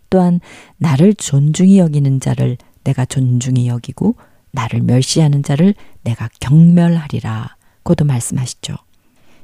[0.08, 0.40] 또한
[0.76, 4.16] 나를 존중히 여기는 자를 내가 존중히 여기고
[4.52, 8.76] 나를 멸시하는 자를 내가 경멸하리라 고도 말씀하시죠.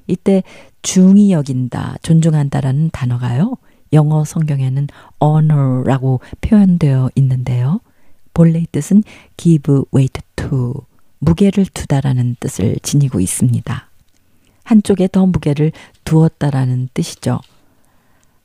[0.06, 0.42] 이때
[0.82, 3.56] 중히 여긴다, 존중한다라는 단어가요.
[3.92, 4.88] 영어 성경에는
[5.22, 7.80] honor라고 표현되어 있는데요.
[8.34, 9.02] 본래의 뜻은
[9.36, 10.74] give weight to,
[11.18, 13.88] 무게를 두다라는 뜻을 지니고 있습니다.
[14.64, 15.72] 한쪽에 더 무게를
[16.04, 17.40] 두었다라는 뜻이죠.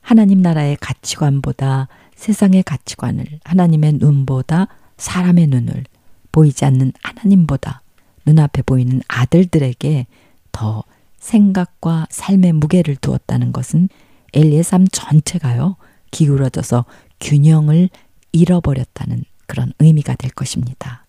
[0.02, 4.68] 하나님 나라의 가치관보다 세상의 가치관을 하나님의 눈보다
[4.98, 5.84] 사람의 눈을
[6.32, 7.82] 보이지 않는 하나님보다
[8.26, 10.06] 눈앞에 보이는 아들들에게
[10.52, 10.84] 더
[11.18, 13.90] 생각과 삶의 무게를 두었다는 것은
[14.34, 15.76] 엘리의 삶 전체가요,
[16.12, 16.86] 기울어져서
[17.20, 17.90] 균형을
[18.32, 21.06] 잃어버렸다는 그런 의미가 될 것입니다.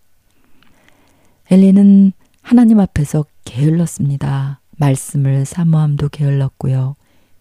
[1.50, 4.60] 엘리는 하나님 앞에서 게을렀습니다.
[4.76, 6.96] 말씀을 사모함도 게을렀고요.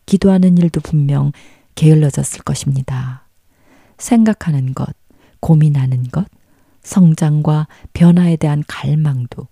[0.05, 1.31] 기도하는 일도 분명
[1.75, 3.27] 게을러졌을 것입니다.
[3.97, 4.89] 생각하는 것,
[5.39, 6.27] 고민하는 것,
[6.83, 9.47] 성장과 변화에 대한 갈망도,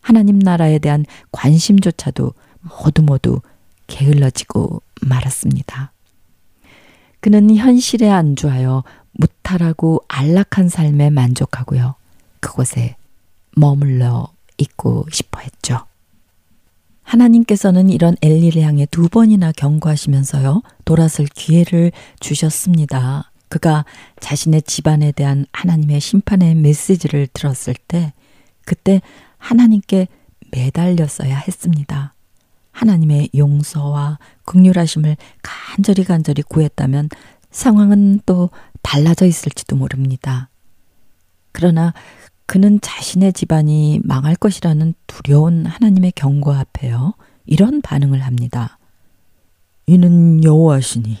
[0.00, 3.40] 하나님 나라에 대한 관심조차도 모두 모두
[3.86, 5.92] 게을러지고 말았습니다.
[7.20, 11.94] 그는 현실에 안주하여 무탈하고 안락한 삶에 만족하고요.
[12.40, 12.96] 그곳에
[13.56, 14.28] 머물러
[14.58, 15.86] 있고 싶어 했죠.
[17.02, 23.30] 하나님께서는 이런 엘리를 향해 두 번이나 경고하시면서요, 돌아설 기회를 주셨습니다.
[23.48, 23.84] 그가
[24.20, 28.12] 자신의 집안에 대한 하나님의 심판의 메시지를 들었을 때,
[28.64, 29.00] 그때
[29.38, 30.08] 하나님께
[30.50, 32.13] 매달렸어야 했습니다.
[32.74, 37.08] 하나님의 용서와 극률하심을 간절히 간절히 구했다면
[37.50, 38.50] 상황은 또
[38.82, 40.50] 달라져 있을지도 모릅니다.
[41.52, 41.94] 그러나
[42.46, 47.14] 그는 자신의 집안이 망할 것이라는 두려운 하나님의 경고 앞에요.
[47.46, 48.78] 이런 반응을 합니다.
[49.86, 51.16] 이는 여호와시니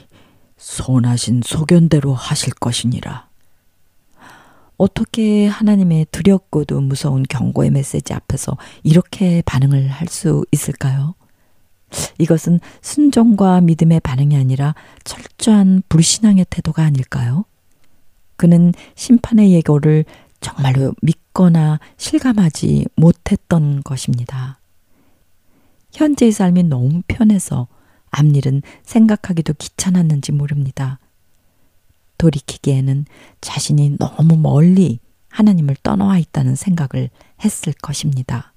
[0.56, 3.28] 선하신 소견대로 하실 것이니라.
[4.76, 11.14] 어떻게 하나님의 두렵고도 무서운 경고의 메시지 앞에서 이렇게 반응을 할 수 있을까요?
[12.18, 14.74] 이것은 순종과 믿음의 반응이 아니라
[15.04, 17.44] 철저한 불신앙의 태도가 아닐까요?
[18.36, 20.04] 그는 심판의 예고를
[20.40, 24.58] 정말로 믿거나 실감하지 못했던 것입니다.
[25.92, 27.68] 현재의 삶이 너무 편해서
[28.10, 30.98] 앞일은 생각하기도 귀찮았는지 모릅니다.
[32.18, 33.06] 돌이키기에는
[33.40, 37.10] 자신이 너무 멀리 하나님을 떠나와 있다는 생각을
[37.44, 38.53] 했을 것입니다.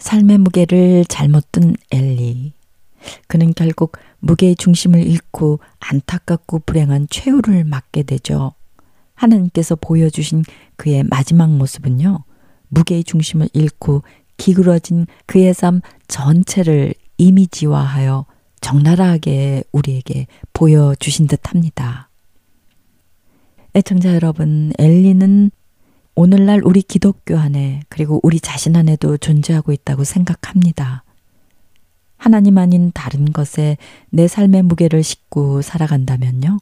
[0.00, 2.52] 삶의 무게를 잘못 든 엘리.
[3.28, 8.54] 그는 결국 무게의 중심을 잃고 안타깝고 불행한 최후를 맞게 되죠.
[9.14, 10.44] 하나님께서 보여주신
[10.76, 12.24] 그의 마지막 모습은요,
[12.68, 14.02] 무게의 중심을 잃고
[14.36, 18.24] 기울어진 그의 삶 전체를 이미지화하여
[18.60, 22.08] 적나라하게 우리에게 보여주신 듯 합니다.
[23.74, 25.50] 애청자 여러분, 엘리는
[26.22, 31.02] 오늘날 우리 기독교 안에 그리고 우리 자신 안에도 존재하고 있다고 생각합니다.
[32.18, 33.78] 하나님 아닌 다른 것에
[34.10, 36.58] 내 삶의 무게를 싣고 살아간다면요.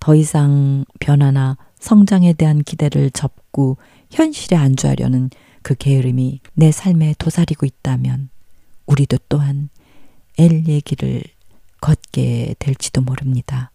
[0.00, 3.76] 더 이상 변화나 성장에 대한 기대를 접고
[4.10, 5.28] 현실에 안주하려는
[5.60, 8.30] 그 게으름이 내 삶에 도사리고 있다면
[8.86, 9.68] 우리도 또한
[10.38, 11.22] 엘리의 길을
[11.82, 13.70] 걷게 될지도 모릅니다.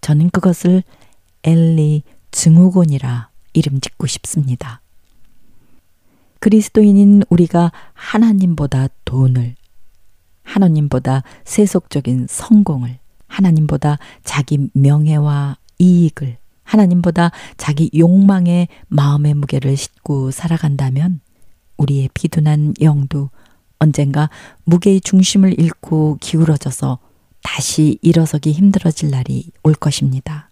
[0.00, 0.82] 저는 그것을
[1.44, 4.80] 엘리 증후군이라 이름 짓고 싶습니다.
[6.40, 9.56] 그리스도인인 우리가 하나님보다 돈을,
[10.42, 21.20] 하나님보다 세속적인 성공을, 하나님보다 자기 명예와 이익을, 하나님보다 자기 욕망의 마음의 무게를 싣고 살아간다면
[21.78, 23.30] 우리의 비둔한 영도
[23.78, 24.30] 언젠가
[24.64, 26.98] 무게의 중심을 잃고 기울어져서
[27.42, 30.50] 다시 일어서기 힘들어질 날이 올 것입니다.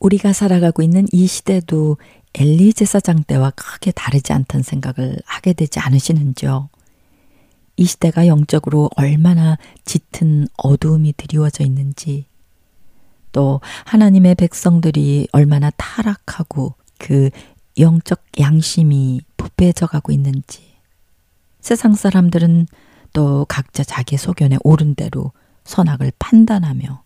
[0.00, 1.98] 우리가 살아가고 있는 이 시대도
[2.34, 6.70] 엘리 제 사장 때와 크게 다르지 않다는 생각을 하게 되지 않으시는지요?
[7.76, 12.26] 이 시대가 영적으로 얼마나 짙은 어두움이 드리워져 있는지,
[13.32, 17.30] 또 하나님의 백성들이 얼마나 타락하고 그
[17.78, 20.62] 영적 양심이 부패해져 가고 있는지,
[21.60, 22.66] 세상 사람들은
[23.12, 25.32] 또 각자 자기 소견에 옳은 대로
[25.64, 27.02] 선악을 판단하며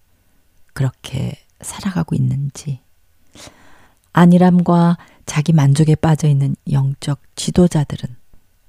[0.73, 2.84] 그렇게 살아가고 있는지,
[4.15, 4.97] 안일함과
[5.27, 8.15] 자기 만족에 빠져 있는 영적 지도자들은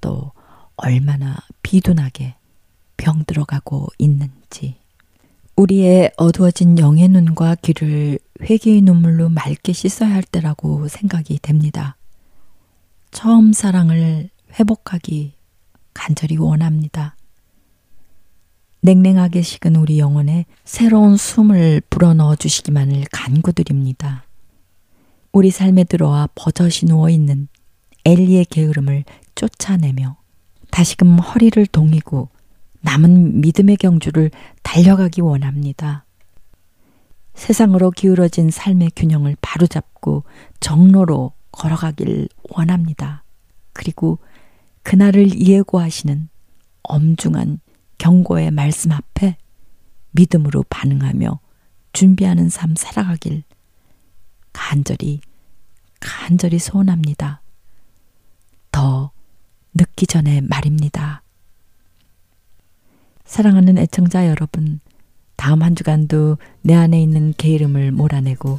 [0.00, 0.32] 또
[0.76, 2.34] 얼마나 비둔하게
[2.96, 4.76] 병들어가고 있는지
[5.54, 11.96] 우리의 어두워진 영의 눈과 귀를 회개의 눈물로 맑게 씻어야 할 때라고 생각이 됩니다.
[13.12, 14.28] 처음 사랑을
[14.58, 15.32] 회복하기
[15.94, 17.16] 간절히 원합니다.
[18.80, 24.25] 냉랭하게 식은 우리 영혼에 새로운 숨을 불어넣어 주시기만을 간구드립니다.
[25.36, 27.48] 우리 삶에 들어와 버젓이 누워 있는
[28.06, 30.16] 엘리의 게으름을 쫓아내며
[30.70, 32.30] 다시금 허리를 동이고
[32.80, 34.30] 남은 믿음의 경주를
[34.62, 36.06] 달려가기 원합니다.
[37.34, 40.24] 세상으로 기울어진 삶의 균형을 바로잡고
[40.60, 43.22] 정로로 걸어가길 원합니다.
[43.74, 44.18] 그리고
[44.84, 46.30] 그날을 예고하시는
[46.82, 47.60] 엄중한
[47.98, 49.36] 경고의 말씀 앞에
[50.12, 51.40] 믿음으로 반응하며
[51.92, 53.42] 준비하는 삶 살아가길
[54.56, 55.20] 간절히,
[56.00, 57.42] 간절히 소원합니다.
[58.72, 59.10] 더
[59.74, 61.22] 늦기 전에 말입니다.
[63.26, 64.80] 사랑하는 애청자 여러분,
[65.36, 68.58] 다음 한 주간도 내 안에 있는 게으름을 몰아내고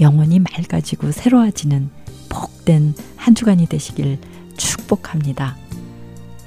[0.00, 1.90] 영원히 맑아지고 새로워지는
[2.30, 4.18] 복된 한 주간이 되시길
[4.56, 5.56] 축복합니다.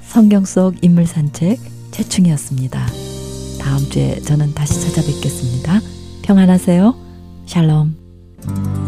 [0.02, 1.60] 성경 속 인물 산책
[1.92, 2.84] 최충이었습니다.
[3.60, 5.80] 다음 주에 저는 다시 찾아뵙겠습니다.
[6.22, 6.94] 평안하세요.
[7.46, 8.87] 샬롬.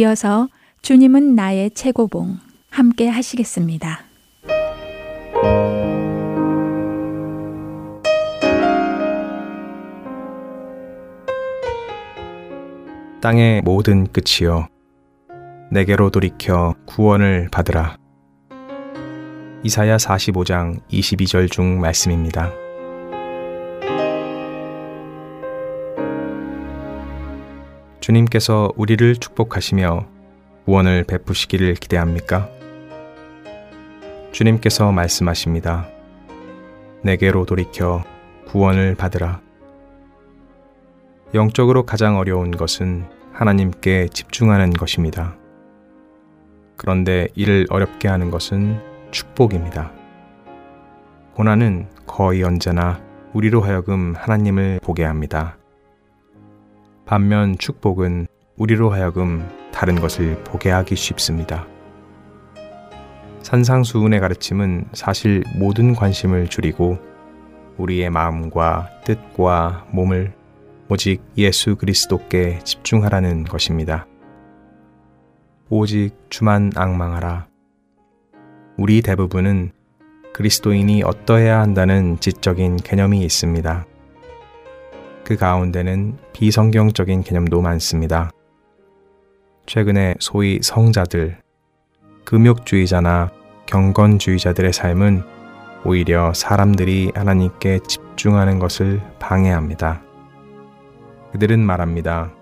[0.00, 0.48] 이어서
[0.80, 2.38] 주님은 나의 최고봉
[2.70, 4.00] 함께 하시겠습니다.
[13.20, 14.68] 땅의 모든 끝이여
[15.70, 17.98] 내게로 돌이켜 구원을 받으라.
[19.62, 22.50] 이사야 45장 22절 중 말씀입니다.
[28.10, 30.04] 주님께서 우리를 축복하시며
[30.64, 32.48] 구원을 베푸시기를 기대합니까?
[34.32, 35.86] 주님께서 말씀하십니다.
[37.04, 38.02] 내게로 돌이켜
[38.48, 39.40] 구원을 받으라.
[41.34, 45.36] 영적으로 가장 어려운 것은 하나님께 집중하는 것입니다.
[46.76, 48.80] 그런데 이를 어렵게 하는 것은
[49.12, 49.92] 축복입니다.
[51.34, 53.00] 고난은 거의 언제나
[53.34, 55.59] 우리로 하여금 하나님을 보게 합니다.
[57.10, 61.66] 반면 축복은 우리로 하여금 다른 것을 보게 하기 쉽습니다.
[63.42, 66.98] 산상수훈의 가르침은 사실 모든 관심을 줄이고
[67.78, 70.34] 우리의 마음과 뜻과 몸을
[70.88, 74.06] 오직 예수 그리스도께 집중하라는 것입니다.
[75.68, 77.48] 오직 주만 악망하라.
[78.76, 79.72] 우리 대부분은
[80.32, 83.84] 그리스도인이 어떠해야 한다는 지적인 개념이 있습니다.
[85.30, 88.32] 그 가운데는 비성경적인 개념도 많습니다.
[89.64, 91.38] 최근에 소위 성자들,
[92.24, 93.30] 금욕주의자나
[93.66, 95.22] 경건주의자들의 삶은
[95.84, 100.02] 오히려 사람들이 하나님께 집중하는 것을 방해합니다.
[101.30, 102.32] 그들은 말합니다.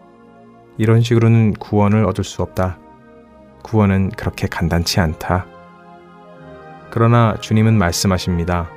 [0.79, 2.79] 이런 식으로는 구원을 얻을 수 없다.
[3.65, 5.45] 구원은 그렇게 간단치 않다.
[6.91, 8.71] 그러나 주님은 말씀하십니다.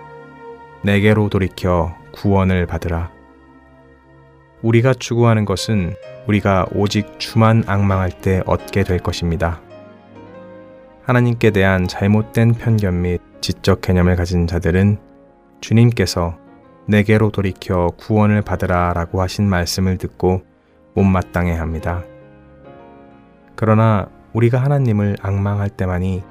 [0.84, 3.21] 내게로 돌이켜 구원을 받으라.
[4.62, 5.96] 우리가 추구하는 것은
[6.28, 9.60] 우리가 오직 주만 악망할 때 얻게 될 것입니다.
[11.04, 14.98] 하나님께 대한 잘못된 편견 및 지적 개념을 가진 자들은
[15.62, 16.38] 주님께서
[16.88, 20.44] 내게로 돌이켜 구원을 받으라 라고 하신 말씀을 듣고
[20.94, 22.04] 못마땅해 합니다.
[23.56, 26.24] 그러나 우리가 하나님을 악망할 때만이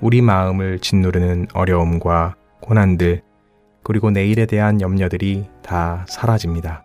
[0.00, 3.22] 우리 마음을 짓누르는 어려움과 고난들,
[3.82, 6.84] 그리고 내일에 대한 염려들이 다 사라집니다.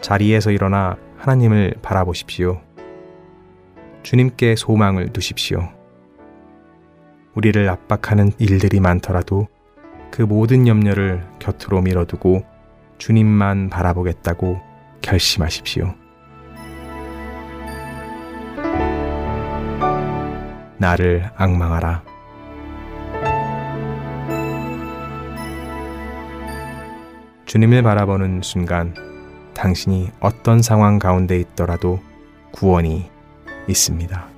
[0.00, 2.60] 자리에서 일어나 하나님을 바라보십시오.
[4.02, 5.68] 주님께 소망을 두십시오.
[7.34, 9.48] 우리를 압박하는 일들이 많더라도
[10.10, 12.44] 그 모든 염려를 곁으로 밀어두고
[12.98, 14.60] 주님만 바라보겠다고
[15.02, 15.94] 결심하십시오.
[20.78, 22.02] 나를 악망하라.
[27.44, 29.07] 주님을 바라보는 순간
[29.58, 31.98] 당신이 어떤 상황 가운데 있더라도
[32.52, 33.10] 구원이
[33.66, 34.37] 있습니다.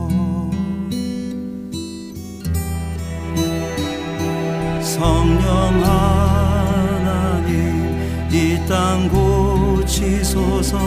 [8.71, 10.79] 땅 고치소서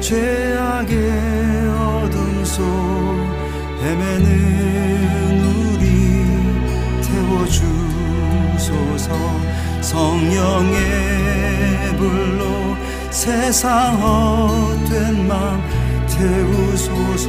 [0.00, 2.64] 죄악의 어둠 속
[3.82, 5.84] 헤매는 우리
[8.56, 9.10] 태워주소서.
[9.82, 10.78] 성령의
[11.98, 12.44] 불로
[13.10, 15.60] 세상 헛된 맘
[16.08, 17.28] 태우소서